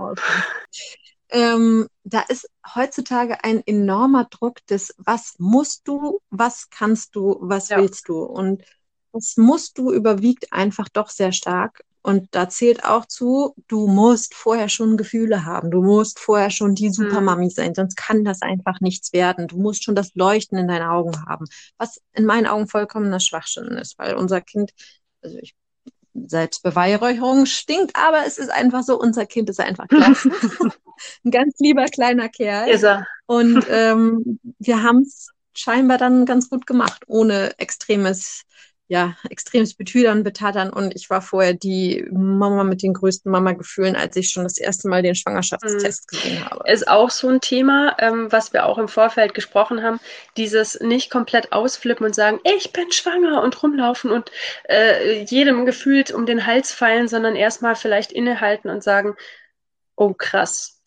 Ähm, 1.29 1.87
da 2.03 2.21
ist 2.21 2.47
heutzutage 2.75 3.43
ein 3.43 3.63
enormer 3.65 4.25
Druck 4.25 4.65
des, 4.67 4.93
was 4.97 5.35
musst 5.39 5.87
du, 5.87 6.21
was 6.29 6.69
kannst 6.69 7.15
du, 7.15 7.37
was 7.41 7.69
ja. 7.69 7.77
willst 7.77 8.07
du? 8.09 8.21
Und 8.23 8.63
das 9.11 9.35
musst 9.37 9.77
du 9.77 9.91
überwiegt 9.91 10.53
einfach 10.53 10.87
doch 10.89 11.09
sehr 11.09 11.31
stark. 11.31 11.83
Und 12.05 12.27
da 12.35 12.47
zählt 12.47 12.85
auch 12.85 13.07
zu, 13.07 13.55
du 13.67 13.87
musst 13.87 14.35
vorher 14.35 14.69
schon 14.69 14.95
Gefühle 14.95 15.43
haben. 15.43 15.71
Du 15.71 15.81
musst 15.81 16.19
vorher 16.19 16.51
schon 16.51 16.75
die 16.75 16.91
Supermami 16.91 17.45
mhm. 17.45 17.49
sein, 17.49 17.73
sonst 17.73 17.95
kann 17.95 18.23
das 18.23 18.43
einfach 18.43 18.79
nichts 18.79 19.11
werden. 19.11 19.47
Du 19.47 19.57
musst 19.57 19.83
schon 19.83 19.95
das 19.95 20.13
Leuchten 20.13 20.55
in 20.59 20.67
deinen 20.67 20.87
Augen 20.87 21.25
haben, 21.25 21.47
was 21.79 21.99
in 22.13 22.25
meinen 22.25 22.45
Augen 22.45 22.67
vollkommener 22.67 23.19
Schwachsinn 23.19 23.69
ist, 23.69 23.97
weil 23.97 24.13
unser 24.13 24.39
Kind, 24.41 24.69
also 25.23 25.35
ich, 25.41 25.55
Selbstbeweihräucherung 26.13 27.47
stinkt, 27.47 27.95
aber 27.95 28.23
es 28.27 28.37
ist 28.37 28.51
einfach 28.51 28.83
so, 28.83 28.99
unser 28.99 29.25
Kind 29.25 29.49
ist 29.49 29.59
einfach 29.59 29.87
klasse. 29.89 30.29
Ein 31.23 31.31
ganz 31.31 31.55
lieber 31.57 31.85
kleiner 31.85 32.29
Kerl. 32.29 32.69
Ist 32.69 32.83
er. 32.83 33.07
Und 33.25 33.65
ähm, 33.71 34.39
wir 34.59 34.83
haben 34.83 34.99
es 34.99 35.29
scheinbar 35.55 35.97
dann 35.97 36.27
ganz 36.27 36.51
gut 36.51 36.67
gemacht, 36.67 37.01
ohne 37.07 37.57
extremes 37.57 38.43
ja, 38.87 39.15
extremes 39.29 39.73
Betüdern, 39.73 40.23
Betattern 40.23 40.69
und 40.69 40.95
ich 40.95 41.09
war 41.09 41.21
vorher 41.21 41.53
die 41.53 42.05
Mama 42.11 42.63
mit 42.63 42.83
den 42.83 42.93
größten 42.93 43.31
Mama-Gefühlen, 43.31 43.95
als 43.95 44.15
ich 44.15 44.29
schon 44.29 44.43
das 44.43 44.59
erste 44.59 44.87
Mal 44.87 45.01
den 45.01 45.15
Schwangerschaftstest 45.15 46.11
mhm. 46.11 46.17
gesehen 46.17 46.45
habe. 46.45 46.71
Ist 46.71 46.87
auch 46.87 47.09
so 47.09 47.27
ein 47.29 47.41
Thema, 47.41 47.95
ähm, 47.97 48.31
was 48.31 48.53
wir 48.53 48.65
auch 48.67 48.77
im 48.77 48.87
Vorfeld 48.87 49.33
gesprochen 49.33 49.81
haben, 49.81 49.99
dieses 50.37 50.79
nicht 50.81 51.09
komplett 51.09 51.51
ausflippen 51.51 52.05
und 52.05 52.13
sagen, 52.13 52.39
ich 52.43 52.73
bin 52.73 52.91
schwanger 52.91 53.41
und 53.41 53.61
rumlaufen 53.63 54.11
und 54.11 54.31
äh, 54.69 55.23
jedem 55.23 55.65
gefühlt 55.65 56.11
um 56.11 56.27
den 56.27 56.45
Hals 56.45 56.71
fallen, 56.71 57.07
sondern 57.07 57.35
erstmal 57.35 57.75
vielleicht 57.75 58.11
innehalten 58.11 58.69
und 58.69 58.83
sagen, 58.83 59.15
oh 59.95 60.13
krass. 60.13 60.79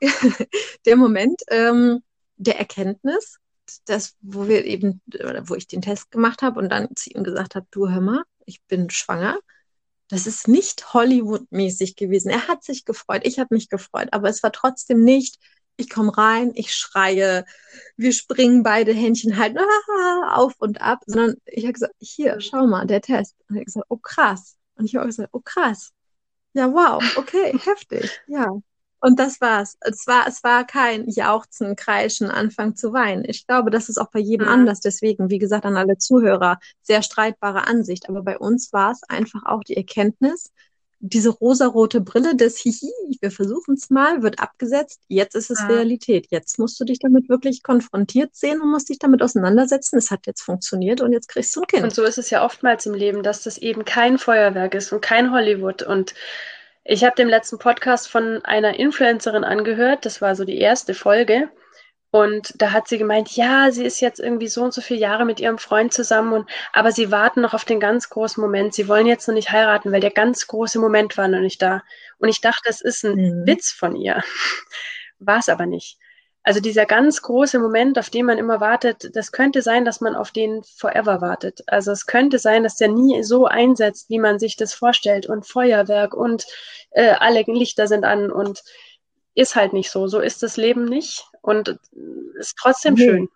der 0.84 0.96
Moment 0.96 1.42
ähm, 1.48 2.02
der 2.36 2.58
Erkenntnis, 2.58 3.38
das, 3.86 4.16
wo 4.20 4.48
wir 4.48 4.64
eben, 4.64 5.02
wo 5.44 5.54
ich 5.54 5.66
den 5.66 5.82
Test 5.82 6.10
gemacht 6.10 6.42
habe 6.42 6.60
und 6.60 6.70
dann 6.70 6.94
zu 6.96 7.10
ihm 7.10 7.24
gesagt 7.24 7.54
habe, 7.54 7.66
du 7.70 7.88
hör 7.88 8.00
mal, 8.00 8.22
ich 8.44 8.62
bin 8.64 8.90
schwanger. 8.90 9.38
Das 10.08 10.26
ist 10.26 10.46
nicht 10.46 10.94
Hollywood-mäßig 10.94 11.96
gewesen. 11.96 12.30
Er 12.30 12.46
hat 12.48 12.62
sich 12.62 12.84
gefreut, 12.84 13.22
ich 13.24 13.38
habe 13.38 13.54
mich 13.54 13.68
gefreut, 13.68 14.08
aber 14.12 14.28
es 14.28 14.42
war 14.42 14.52
trotzdem 14.52 15.02
nicht, 15.02 15.38
ich 15.76 15.90
komme 15.90 16.16
rein, 16.16 16.52
ich 16.54 16.74
schreie, 16.74 17.44
wir 17.96 18.12
springen 18.12 18.62
beide 18.62 18.92
Händchen 18.92 19.36
halt 19.36 19.58
auf 20.30 20.54
und 20.58 20.80
ab, 20.80 21.00
sondern 21.06 21.36
ich 21.44 21.64
habe 21.64 21.72
gesagt, 21.72 21.94
hier, 21.98 22.40
schau 22.40 22.66
mal, 22.66 22.86
der 22.86 23.00
Test. 23.00 23.34
Und 23.48 23.56
er 23.56 23.60
hat 23.60 23.66
gesagt, 23.66 23.86
oh 23.88 23.98
krass. 23.98 24.56
Und 24.76 24.86
ich 24.86 24.94
habe 24.96 25.06
gesagt, 25.06 25.30
oh 25.32 25.40
krass. 25.40 25.92
Ja, 26.54 26.72
wow, 26.72 27.02
okay, 27.16 27.58
heftig, 27.64 28.10
ja. 28.28 28.50
Und 29.00 29.18
das 29.18 29.40
war's. 29.40 29.76
Es 29.80 30.06
war, 30.06 30.26
es 30.26 30.42
war 30.42 30.66
kein 30.66 31.08
Jauchzen, 31.08 31.76
Kreischen, 31.76 32.30
Anfang 32.30 32.76
zu 32.76 32.92
weinen. 32.92 33.24
Ich 33.26 33.46
glaube, 33.46 33.70
das 33.70 33.88
ist 33.88 33.98
auch 33.98 34.10
bei 34.10 34.20
jedem 34.20 34.46
mhm. 34.46 34.52
anders. 34.52 34.80
Deswegen, 34.80 35.30
wie 35.30 35.38
gesagt, 35.38 35.64
an 35.64 35.76
alle 35.76 35.98
Zuhörer, 35.98 36.58
sehr 36.82 37.02
streitbare 37.02 37.66
Ansicht. 37.66 38.08
Aber 38.08 38.22
bei 38.22 38.38
uns 38.38 38.72
war 38.72 38.92
es 38.92 39.02
einfach 39.08 39.44
auch 39.44 39.62
die 39.62 39.76
Erkenntnis, 39.76 40.50
diese 41.00 41.28
rosarote 41.28 42.00
Brille 42.00 42.36
des 42.36 42.58
Hihi, 42.58 43.18
wir 43.20 43.30
versuchen 43.30 43.74
es 43.74 43.90
mal, 43.90 44.22
wird 44.22 44.40
abgesetzt. 44.40 45.00
Jetzt 45.08 45.34
ist 45.34 45.50
es 45.50 45.60
ja. 45.60 45.66
Realität. 45.66 46.28
Jetzt 46.30 46.58
musst 46.58 46.80
du 46.80 46.84
dich 46.84 46.98
damit 46.98 47.28
wirklich 47.28 47.62
konfrontiert 47.62 48.34
sehen 48.34 48.60
und 48.60 48.70
musst 48.70 48.88
dich 48.88 48.98
damit 48.98 49.22
auseinandersetzen. 49.22 49.98
Es 49.98 50.10
hat 50.10 50.26
jetzt 50.26 50.42
funktioniert 50.42 51.00
und 51.00 51.12
jetzt 51.12 51.28
kriegst 51.28 51.54
du 51.54 51.60
ein 51.60 51.66
Kind. 51.66 51.82
Und 51.84 51.94
so 51.94 52.02
ist 52.02 52.18
es 52.18 52.30
ja 52.30 52.44
oftmals 52.44 52.86
im 52.86 52.94
Leben, 52.94 53.22
dass 53.22 53.42
das 53.42 53.58
eben 53.58 53.84
kein 53.84 54.18
Feuerwerk 54.18 54.74
ist 54.74 54.92
und 54.92 55.02
kein 55.02 55.32
Hollywood 55.32 55.82
und 55.82 56.14
ich 56.88 57.04
habe 57.04 57.16
den 57.16 57.28
letzten 57.28 57.58
Podcast 57.58 58.08
von 58.08 58.44
einer 58.44 58.78
Influencerin 58.78 59.44
angehört, 59.44 60.04
das 60.04 60.22
war 60.22 60.36
so 60.36 60.44
die 60.44 60.58
erste 60.58 60.94
Folge. 60.94 61.50
Und 62.12 62.54
da 62.62 62.72
hat 62.72 62.88
sie 62.88 62.96
gemeint, 62.96 63.36
ja, 63.36 63.70
sie 63.70 63.84
ist 63.84 64.00
jetzt 64.00 64.20
irgendwie 64.20 64.48
so 64.48 64.62
und 64.62 64.72
so 64.72 64.80
viele 64.80 65.00
Jahre 65.00 65.24
mit 65.24 65.40
ihrem 65.40 65.58
Freund 65.58 65.92
zusammen 65.92 66.32
und 66.32 66.50
aber 66.72 66.92
sie 66.92 67.10
warten 67.10 67.42
noch 67.42 67.52
auf 67.52 67.64
den 67.64 67.80
ganz 67.80 68.08
großen 68.08 68.40
Moment. 68.40 68.72
Sie 68.72 68.88
wollen 68.88 69.06
jetzt 69.06 69.26
noch 69.28 69.34
nicht 69.34 69.50
heiraten, 69.50 69.92
weil 69.92 70.00
der 70.00 70.12
ganz 70.12 70.46
große 70.46 70.78
Moment 70.78 71.18
war 71.18 71.28
noch 71.28 71.40
nicht 71.40 71.60
da. 71.60 71.82
Und 72.18 72.28
ich 72.28 72.40
dachte, 72.40 72.62
das 72.64 72.80
ist 72.80 73.04
ein 73.04 73.16
mhm. 73.16 73.46
Witz 73.46 73.70
von 73.70 73.96
ihr. 73.96 74.22
War 75.18 75.38
es 75.38 75.48
aber 75.48 75.66
nicht. 75.66 75.98
Also 76.46 76.60
dieser 76.60 76.86
ganz 76.86 77.22
große 77.22 77.58
Moment, 77.58 77.98
auf 77.98 78.08
den 78.08 78.24
man 78.24 78.38
immer 78.38 78.60
wartet, 78.60 79.16
das 79.16 79.32
könnte 79.32 79.62
sein, 79.62 79.84
dass 79.84 80.00
man 80.00 80.14
auf 80.14 80.30
den 80.30 80.62
forever 80.62 81.20
wartet. 81.20 81.64
Also 81.66 81.90
es 81.90 82.06
könnte 82.06 82.38
sein, 82.38 82.62
dass 82.62 82.76
der 82.76 82.86
nie 82.86 83.24
so 83.24 83.46
einsetzt, 83.46 84.08
wie 84.10 84.20
man 84.20 84.38
sich 84.38 84.54
das 84.54 84.72
vorstellt 84.72 85.26
und 85.26 85.44
Feuerwerk 85.44 86.14
und 86.14 86.46
äh, 86.90 87.14
alle 87.18 87.42
Lichter 87.48 87.88
sind 87.88 88.04
an 88.04 88.30
und 88.30 88.62
ist 89.34 89.56
halt 89.56 89.72
nicht 89.72 89.90
so. 89.90 90.06
So 90.06 90.20
ist 90.20 90.44
das 90.44 90.56
Leben 90.56 90.84
nicht 90.84 91.24
und 91.42 91.80
ist 92.38 92.54
trotzdem 92.56 92.94
nee. 92.94 93.04
schön. 93.04 93.28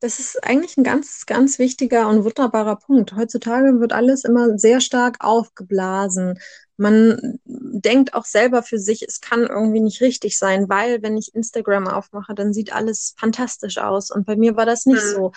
Das 0.00 0.18
ist 0.18 0.42
eigentlich 0.42 0.78
ein 0.78 0.84
ganz, 0.84 1.26
ganz 1.26 1.58
wichtiger 1.58 2.08
und 2.08 2.24
wunderbarer 2.24 2.76
Punkt. 2.76 3.14
Heutzutage 3.16 3.80
wird 3.80 3.92
alles 3.92 4.24
immer 4.24 4.58
sehr 4.58 4.80
stark 4.80 5.18
aufgeblasen. 5.20 6.38
Man 6.80 7.38
denkt 7.44 8.14
auch 8.14 8.24
selber 8.24 8.62
für 8.62 8.78
sich, 8.78 9.02
es 9.02 9.20
kann 9.20 9.42
irgendwie 9.42 9.80
nicht 9.80 10.00
richtig 10.00 10.38
sein, 10.38 10.70
weil 10.70 11.02
wenn 11.02 11.18
ich 11.18 11.34
Instagram 11.34 11.86
aufmache, 11.88 12.34
dann 12.34 12.54
sieht 12.54 12.72
alles 12.72 13.14
fantastisch 13.18 13.76
aus. 13.76 14.10
Und 14.10 14.24
bei 14.24 14.34
mir 14.34 14.56
war 14.56 14.64
das 14.64 14.86
nicht 14.86 15.04
mhm. 15.04 15.14
so. 15.14 15.32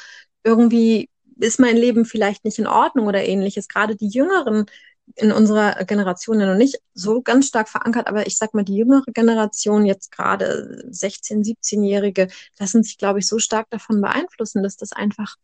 Irgendwie 0.45 1.09
ist 1.39 1.59
mein 1.59 1.75
Leben 1.75 2.05
vielleicht 2.05 2.45
nicht 2.45 2.59
in 2.59 2.67
Ordnung 2.67 3.07
oder 3.07 3.25
ähnliches. 3.25 3.67
Gerade 3.67 3.97
die 3.97 4.07
Jüngeren 4.07 4.67
in 5.15 5.33
unserer 5.33 5.83
Generation 5.83 6.39
ja 6.39 6.47
noch 6.47 6.57
nicht 6.57 6.79
so 6.93 7.21
ganz 7.21 7.47
stark 7.47 7.67
verankert, 7.67 8.07
aber 8.07 8.25
ich 8.25 8.37
sag 8.37 8.53
mal, 8.53 8.63
die 8.63 8.77
jüngere 8.77 9.03
Generation, 9.13 9.85
jetzt 9.85 10.11
gerade 10.11 10.87
16-, 10.91 11.43
17-Jährige, 11.43 12.29
lassen 12.57 12.83
sich, 12.83 12.97
glaube 12.97 13.19
ich, 13.19 13.27
so 13.27 13.37
stark 13.37 13.69
davon 13.69 13.99
beeinflussen, 13.99 14.63
dass 14.63 14.77
das 14.77 14.93
einfach 14.93 15.35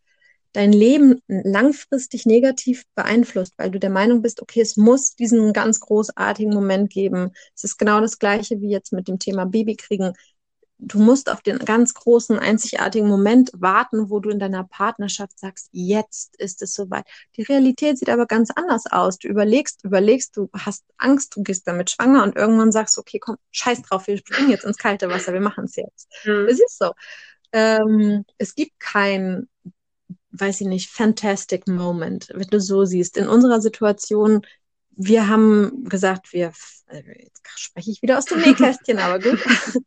dein 0.53 0.73
Leben 0.73 1.21
langfristig 1.27 2.25
negativ 2.25 2.83
beeinflusst, 2.95 3.53
weil 3.57 3.71
du 3.71 3.79
der 3.79 3.89
Meinung 3.89 4.21
bist, 4.21 4.41
okay, 4.41 4.61
es 4.61 4.77
muss 4.77 5.15
diesen 5.15 5.53
ganz 5.53 5.79
großartigen 5.79 6.53
Moment 6.53 6.89
geben. 6.89 7.31
Es 7.55 7.63
ist 7.63 7.77
genau 7.77 8.01
das 8.01 8.19
Gleiche 8.19 8.59
wie 8.61 8.71
jetzt 8.71 8.93
mit 8.93 9.07
dem 9.07 9.19
Thema 9.19 9.45
Babykriegen 9.45 10.13
du 10.79 10.97
musst 10.97 11.29
auf 11.29 11.41
den 11.41 11.59
ganz 11.59 11.93
großen, 11.93 12.39
einzigartigen 12.39 13.07
Moment 13.07 13.51
warten, 13.53 14.09
wo 14.09 14.19
du 14.19 14.29
in 14.29 14.39
deiner 14.39 14.63
Partnerschaft 14.63 15.37
sagst, 15.37 15.69
jetzt 15.71 16.35
ist 16.37 16.61
es 16.61 16.73
soweit. 16.73 17.05
Die 17.35 17.43
Realität 17.43 17.99
sieht 17.99 18.09
aber 18.09 18.25
ganz 18.25 18.49
anders 18.51 18.85
aus. 18.89 19.19
Du 19.19 19.27
überlegst, 19.27 19.83
überlegst, 19.83 20.37
du 20.37 20.49
hast 20.53 20.85
Angst, 20.97 21.35
du 21.35 21.43
gehst 21.43 21.67
damit 21.67 21.91
schwanger 21.91 22.23
und 22.23 22.37
irgendwann 22.37 22.71
sagst 22.71 22.95
du, 22.95 23.01
okay, 23.01 23.19
komm, 23.19 23.35
scheiß 23.51 23.81
drauf, 23.83 24.07
wir 24.07 24.17
springen 24.17 24.49
jetzt 24.49 24.63
ins 24.63 24.77
kalte 24.77 25.09
Wasser, 25.09 25.33
wir 25.33 25.41
machen 25.41 25.65
es 25.65 25.75
jetzt. 25.75 26.07
Mhm. 26.23 26.47
Es 26.49 26.59
ist 26.59 26.79
so. 26.79 26.93
Ähm, 27.51 28.23
es 28.37 28.55
gibt 28.55 28.79
kein, 28.79 29.49
weiß 30.31 30.61
ich 30.61 30.67
nicht, 30.67 30.89
fantastic 30.89 31.67
Moment, 31.67 32.29
wenn 32.33 32.47
du 32.47 32.59
so 32.59 32.85
siehst. 32.85 33.17
In 33.17 33.27
unserer 33.27 33.61
Situation 33.61 34.41
wir 34.99 35.29
haben 35.29 35.85
gesagt, 35.85 36.33
wir, 36.33 36.51
äh, 36.87 37.23
jetzt 37.23 37.41
spreche 37.55 37.89
ich 37.89 38.01
wieder 38.01 38.17
aus 38.17 38.25
dem 38.25 38.41
Nähkästchen, 38.41 38.99
aber 38.99 39.19
gut. 39.19 39.39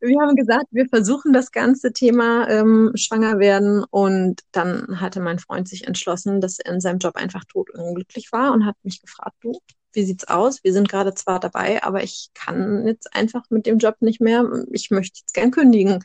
wir 0.00 0.20
haben 0.20 0.36
gesagt, 0.36 0.66
wir 0.70 0.86
versuchen 0.88 1.32
das 1.32 1.50
ganze 1.50 1.92
Thema 1.92 2.48
ähm, 2.48 2.92
schwanger 2.94 3.40
werden 3.40 3.84
und 3.90 4.42
dann 4.52 5.00
hatte 5.00 5.18
mein 5.18 5.40
Freund 5.40 5.68
sich 5.68 5.88
entschlossen, 5.88 6.40
dass 6.40 6.60
er 6.60 6.72
in 6.72 6.80
seinem 6.80 6.98
Job 6.98 7.16
einfach 7.16 7.44
tot 7.44 7.70
unglücklich 7.70 8.30
war 8.30 8.52
und 8.52 8.64
hat 8.64 8.76
mich 8.84 9.02
gefragt, 9.02 9.34
du, 9.40 9.58
wie 9.94 10.04
sieht's 10.04 10.28
aus? 10.28 10.62
Wir 10.62 10.72
sind 10.72 10.88
gerade 10.88 11.12
zwar 11.12 11.40
dabei, 11.40 11.82
aber 11.82 12.04
ich 12.04 12.30
kann 12.32 12.86
jetzt 12.86 13.12
einfach 13.16 13.42
mit 13.50 13.66
dem 13.66 13.78
Job 13.78 13.96
nicht 13.98 14.20
mehr. 14.20 14.48
Ich 14.70 14.92
möchte 14.92 15.18
jetzt 15.18 15.34
gern 15.34 15.50
kündigen. 15.50 16.04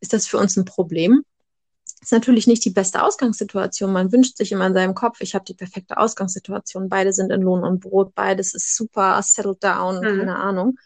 Ist 0.00 0.14
das 0.14 0.26
für 0.26 0.38
uns 0.38 0.56
ein 0.56 0.64
Problem? 0.64 1.24
Ist 2.00 2.12
natürlich 2.12 2.46
nicht 2.46 2.64
die 2.64 2.70
beste 2.70 3.02
Ausgangssituation. 3.02 3.92
Man 3.92 4.12
wünscht 4.12 4.36
sich 4.36 4.52
immer 4.52 4.66
in 4.66 4.74
seinem 4.74 4.94
Kopf, 4.94 5.20
ich 5.20 5.34
habe 5.34 5.44
die 5.44 5.54
perfekte 5.54 5.96
Ausgangssituation. 5.98 6.88
Beide 6.88 7.12
sind 7.12 7.32
in 7.32 7.42
Lohn 7.42 7.64
und 7.64 7.80
Brot, 7.80 8.14
beides 8.14 8.54
ist 8.54 8.76
super, 8.76 9.20
settled 9.22 9.62
down, 9.62 10.00
mhm. 10.00 10.18
keine 10.18 10.36
Ahnung. 10.36 10.78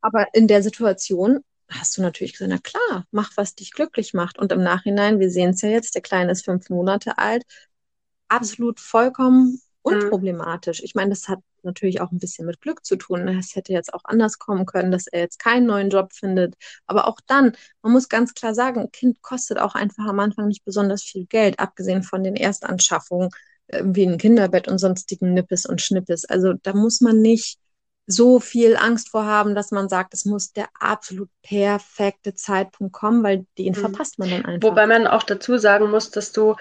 Aber 0.00 0.26
in 0.34 0.46
der 0.46 0.62
Situation 0.62 1.40
hast 1.68 1.96
du 1.96 2.02
natürlich 2.02 2.32
gesagt, 2.32 2.50
na 2.50 2.58
klar, 2.58 3.06
mach, 3.10 3.32
was 3.36 3.54
dich 3.54 3.72
glücklich 3.72 4.14
macht. 4.14 4.38
Und 4.38 4.52
im 4.52 4.62
Nachhinein, 4.62 5.18
wir 5.18 5.30
sehen 5.30 5.50
es 5.50 5.62
ja 5.62 5.68
jetzt, 5.68 5.94
der 5.94 6.02
Kleine 6.02 6.32
ist 6.32 6.44
fünf 6.44 6.70
Monate 6.70 7.18
alt, 7.18 7.42
absolut 8.28 8.80
vollkommen. 8.80 9.60
Unproblematisch. 9.86 10.82
Ich 10.82 10.94
meine, 10.94 11.10
das 11.10 11.28
hat 11.28 11.38
natürlich 11.62 12.00
auch 12.00 12.10
ein 12.10 12.18
bisschen 12.18 12.46
mit 12.46 12.60
Glück 12.60 12.84
zu 12.84 12.96
tun. 12.96 13.28
Es 13.28 13.54
hätte 13.54 13.72
jetzt 13.72 13.94
auch 13.94 14.02
anders 14.04 14.38
kommen 14.38 14.66
können, 14.66 14.90
dass 14.90 15.06
er 15.06 15.20
jetzt 15.20 15.38
keinen 15.38 15.66
neuen 15.66 15.90
Job 15.90 16.12
findet. 16.12 16.54
Aber 16.86 17.06
auch 17.06 17.20
dann, 17.26 17.56
man 17.82 17.92
muss 17.92 18.08
ganz 18.08 18.34
klar 18.34 18.54
sagen, 18.54 18.80
ein 18.80 18.90
Kind 18.90 19.22
kostet 19.22 19.58
auch 19.58 19.74
einfach 19.74 20.06
am 20.06 20.20
Anfang 20.20 20.48
nicht 20.48 20.64
besonders 20.64 21.02
viel 21.02 21.26
Geld, 21.26 21.60
abgesehen 21.60 22.02
von 22.02 22.24
den 22.24 22.36
Erstanschaffungen 22.36 23.30
äh, 23.68 23.82
wie 23.84 24.06
ein 24.06 24.18
Kinderbett 24.18 24.68
und 24.68 24.78
sonstigen 24.78 25.34
Nippes 25.34 25.66
und 25.66 25.80
Schnippes. 25.80 26.24
Also 26.24 26.54
da 26.54 26.74
muss 26.74 27.00
man 27.00 27.20
nicht 27.20 27.58
so 28.08 28.38
viel 28.38 28.76
Angst 28.76 29.08
vor 29.08 29.24
haben, 29.24 29.54
dass 29.54 29.72
man 29.72 29.88
sagt, 29.88 30.14
es 30.14 30.24
muss 30.24 30.52
der 30.52 30.68
absolut 30.78 31.28
perfekte 31.42 32.34
Zeitpunkt 32.34 32.92
kommen, 32.92 33.22
weil 33.24 33.46
den 33.58 33.72
mhm. 33.72 33.74
verpasst 33.74 34.18
man 34.18 34.30
dann 34.30 34.44
einfach. 34.44 34.68
Wobei 34.68 34.86
man 34.86 35.06
auch 35.06 35.24
dazu 35.24 35.58
sagen 35.58 35.90
muss, 35.90 36.10
dass 36.10 36.32
du 36.32 36.54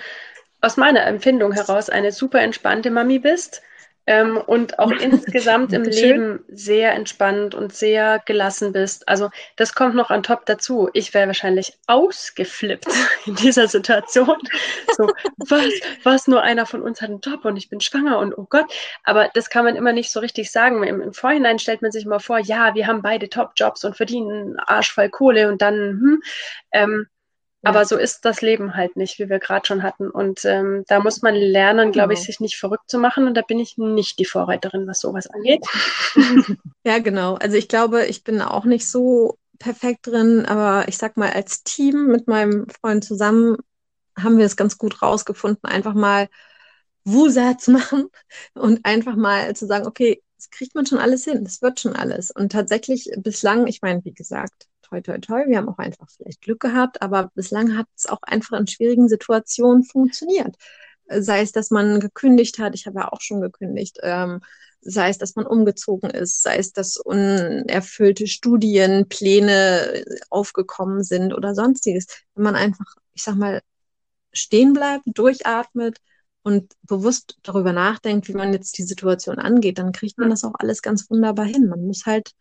aus 0.66 0.78
meiner 0.78 1.06
Empfindung 1.06 1.52
heraus 1.52 1.90
eine 1.90 2.12
super 2.12 2.42
entspannte 2.42 2.90
Mami 2.90 3.20
bist 3.20 3.62
ähm, 4.08 4.38
und 4.38 4.80
auch 4.80 4.92
insgesamt 5.02 5.74
im 5.74 5.84
Leben 5.84 6.44
sehr 6.48 6.94
entspannt 6.94 7.54
und 7.54 7.74
sehr 7.74 8.22
gelassen 8.26 8.72
bist. 8.72 9.08
Also 9.08 9.30
das 9.58 9.76
kommt 9.76 9.96
noch 9.96 10.10
an 10.10 10.24
top 10.24 10.46
dazu. 10.48 10.90
Ich 10.94 11.14
wäre 11.14 11.28
wahrscheinlich 11.28 11.74
ausgeflippt 11.86 12.88
in 13.28 13.36
dieser 13.36 13.68
Situation. 13.68 14.38
So, 14.96 15.12
was, 15.38 15.72
was, 16.04 16.28
nur 16.28 16.42
einer 16.42 16.66
von 16.66 16.82
uns 16.82 17.02
hat 17.02 17.10
einen 17.10 17.22
Job 17.22 17.46
und 17.46 17.58
ich 17.58 17.70
bin 17.70 17.80
schwanger 17.80 18.18
und 18.18 18.36
oh 18.36 18.48
Gott. 18.50 18.66
Aber 19.04 19.30
das 19.34 19.52
kann 19.52 19.66
man 19.66 19.76
immer 19.76 19.94
nicht 19.94 20.12
so 20.12 20.20
richtig 20.20 20.52
sagen. 20.52 20.84
Im, 20.84 21.00
im 21.00 21.14
Vorhinein 21.14 21.60
stellt 21.60 21.84
man 21.84 21.92
sich 21.92 22.06
mal 22.06 22.20
vor, 22.20 22.40
ja, 22.40 22.74
wir 22.74 22.88
haben 22.88 23.04
beide 23.04 23.30
Top-Jobs 23.30 23.86
und 23.86 23.96
verdienen 23.96 24.58
arschvoll 24.58 25.10
Kohle 25.10 25.48
und 25.50 25.62
dann, 25.62 25.74
hm, 25.74 26.22
ähm, 26.72 27.08
aber 27.66 27.86
so 27.86 27.98
ist 27.98 28.26
das 28.26 28.42
Leben 28.42 28.76
halt 28.76 28.96
nicht, 28.96 29.20
wie 29.20 29.30
wir 29.30 29.40
gerade 29.40 29.66
schon 29.66 29.84
hatten. 29.84 30.10
Und 30.10 30.46
ähm, 30.46 30.84
da 30.88 31.00
muss 31.00 31.22
man 31.22 31.36
lernen, 31.36 31.92
glaube 31.92 32.14
ich, 32.14 32.20
genau. 32.20 32.26
sich 32.28 32.40
nicht 32.40 32.58
verrückt 32.58 32.90
zu 32.90 32.98
machen. 33.00 33.28
Und 33.28 33.36
da 33.36 33.42
bin 33.42 33.60
ich 33.60 33.78
nicht 33.78 34.20
die 34.20 34.26
Vorreiterin, 34.26 34.88
was 34.88 35.00
sowas 35.00 35.28
angeht. 35.28 35.66
ja, 36.86 37.00
genau. 37.00 37.36
Also 37.36 37.58
ich 37.58 37.68
glaube, 37.68 38.06
ich 38.06 38.24
bin 38.24 38.42
auch 38.42 38.66
nicht 38.66 38.90
so 38.90 39.38
perfekt 39.60 40.08
drin, 40.08 40.46
aber 40.46 40.88
ich 40.88 40.98
sag 40.98 41.18
mal, 41.18 41.32
als 41.32 41.64
Team 41.64 42.08
mit 42.08 42.28
meinem 42.28 42.68
Freund 42.70 43.04
zusammen 43.04 43.58
haben 44.18 44.38
wir 44.38 44.46
es 44.46 44.56
ganz 44.56 44.78
gut 44.78 45.02
rausgefunden, 45.02 45.70
einfach 45.70 45.94
mal 45.94 46.30
Wusa 47.04 47.58
zu 47.58 47.72
machen 47.72 48.10
und 48.54 48.86
einfach 48.86 49.16
mal 49.16 49.56
zu 49.56 49.66
sagen, 49.66 49.88
okay, 49.88 50.22
das 50.38 50.50
kriegt 50.50 50.76
man 50.76 50.86
schon 50.86 51.00
alles 51.00 51.24
hin, 51.24 51.44
das 51.44 51.62
wird 51.62 51.80
schon 51.80 51.96
alles. 51.96 52.32
Und 52.32 52.52
tatsächlich 52.52 53.12
bislang, 53.18 53.68
ich 53.68 53.82
meine, 53.82 54.04
wie 54.04 54.14
gesagt, 54.14 54.68
toi, 54.88 55.02
toi, 55.02 55.18
toi. 55.20 55.46
Wir 55.48 55.58
haben 55.58 55.70
auch 55.70 55.78
einfach 55.78 56.08
vielleicht 56.10 56.42
Glück 56.42 56.60
gehabt, 56.60 57.02
aber 57.02 57.32
bislang 57.36 57.78
hat 57.78 57.88
es 57.96 58.08
auch 58.08 58.22
einfach 58.24 58.60
in 58.60 58.68
schwierigen 58.68 59.08
Situationen 59.10 59.84
funktioniert. 59.84 60.56
Sei 61.08 61.42
es, 61.42 61.52
dass 61.52 61.72
man 61.72 62.00
gekündigt 62.00 62.60
hat, 62.60 62.76
ich 62.76 62.88
habe 62.88 63.00
ja 63.00 63.12
auch 63.12 63.22
schon 63.22 63.42
gekündigt, 63.42 64.00
ähm, 64.02 64.42
sei 64.82 65.10
es, 65.10 65.18
dass 65.18 65.36
man 65.36 65.46
umgezogen 65.46 66.10
ist, 66.10 66.42
sei 66.42 66.58
es, 66.58 66.74
dass 66.74 66.98
unerfüllte 66.98 68.28
Studienpläne 68.28 70.04
aufgekommen 70.30 71.04
sind 71.04 71.34
oder 71.34 71.56
sonstiges. 71.56 72.08
Wenn 72.36 72.44
man 72.44 72.56
einfach, 72.56 72.86
ich 73.14 73.24
sag 73.24 73.36
mal, 73.36 73.62
stehen 74.34 74.74
bleibt, 74.74 75.04
durchatmet 75.06 76.00
und 76.44 76.74
bewusst 76.84 77.38
darüber 77.44 77.74
nachdenkt, 77.74 78.28
wie 78.28 78.34
man 78.34 78.54
jetzt 78.54 78.78
die 78.78 78.84
Situation 78.84 79.40
angeht, 79.40 79.80
dann 79.80 79.92
kriegt 79.92 80.18
man 80.20 80.30
das 80.30 80.44
auch 80.44 80.54
alles 80.60 80.82
ganz 80.82 81.10
wunderbar 81.10 81.46
hin. 81.46 81.68
Man 81.68 81.86
muss 81.86 82.06
halt 82.06 82.32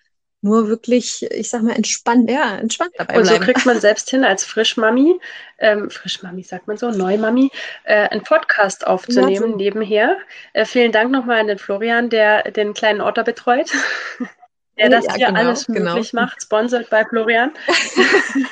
nur 0.44 0.68
wirklich, 0.68 1.26
ich 1.30 1.48
sag 1.48 1.62
mal, 1.62 1.74
entspannt, 1.74 2.30
ja, 2.30 2.56
entspannt 2.56 2.92
dabei 2.98 3.16
Und 3.16 3.24
so 3.24 3.38
kriegt 3.38 3.64
man 3.64 3.80
selbst 3.80 4.10
hin, 4.10 4.24
als 4.24 4.44
Frischmami, 4.44 5.18
ähm, 5.58 5.90
Frischmami 5.90 6.42
sagt 6.42 6.68
man 6.68 6.76
so, 6.76 6.90
Neumami, 6.90 7.50
äh, 7.84 8.08
einen 8.10 8.22
Podcast 8.22 8.86
aufzunehmen 8.86 9.52
ja, 9.52 9.56
nebenher. 9.56 10.16
Äh, 10.52 10.66
vielen 10.66 10.92
Dank 10.92 11.10
nochmal 11.10 11.40
an 11.40 11.46
den 11.46 11.58
Florian, 11.58 12.10
der 12.10 12.50
den 12.50 12.74
kleinen 12.74 13.00
Otter 13.00 13.24
betreut. 13.24 13.70
der 14.78 14.90
das 14.90 15.06
ja, 15.06 15.14
hier 15.14 15.26
genau, 15.28 15.40
alles 15.40 15.66
genau. 15.66 15.94
möglich 15.94 16.10
genau. 16.10 16.24
macht, 16.24 16.42
sponsored 16.42 16.90
bei 16.90 17.06
Florian. 17.06 17.52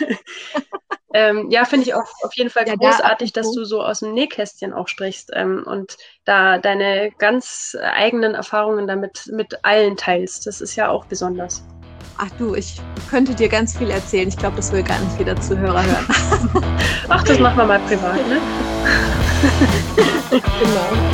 ähm, 1.12 1.50
ja, 1.50 1.66
finde 1.66 1.86
ich 1.86 1.94
auch 1.94 2.10
auf 2.22 2.34
jeden 2.36 2.48
Fall 2.48 2.66
ja, 2.66 2.76
großartig, 2.76 3.34
da 3.34 3.42
dass 3.42 3.52
du 3.52 3.64
so 3.64 3.82
aus 3.82 4.00
dem 4.00 4.14
Nähkästchen 4.14 4.72
auch 4.72 4.88
sprichst 4.88 5.30
ähm, 5.34 5.64
und 5.66 5.98
da 6.24 6.56
deine 6.56 7.10
ganz 7.18 7.76
eigenen 7.82 8.34
Erfahrungen 8.34 8.86
damit 8.86 9.28
mit 9.30 9.62
allen 9.62 9.98
teilst. 9.98 10.46
Das 10.46 10.62
ist 10.62 10.74
ja 10.74 10.88
auch 10.88 11.04
besonders. 11.04 11.62
Ach 12.24 12.30
du, 12.38 12.54
ich 12.54 12.80
könnte 13.10 13.34
dir 13.34 13.48
ganz 13.48 13.76
viel 13.76 13.90
erzählen. 13.90 14.28
Ich 14.28 14.36
glaube, 14.36 14.54
das 14.54 14.70
will 14.70 14.84
gar 14.84 15.00
nicht 15.00 15.18
jeder 15.18 15.40
Zuhörer 15.40 15.82
hören. 15.82 16.06
Ach, 17.08 17.24
das 17.24 17.40
machen 17.40 17.56
wir 17.56 17.66
mal 17.66 17.80
privat, 17.80 18.28
ne? 18.28 18.38
genau. 20.30 21.11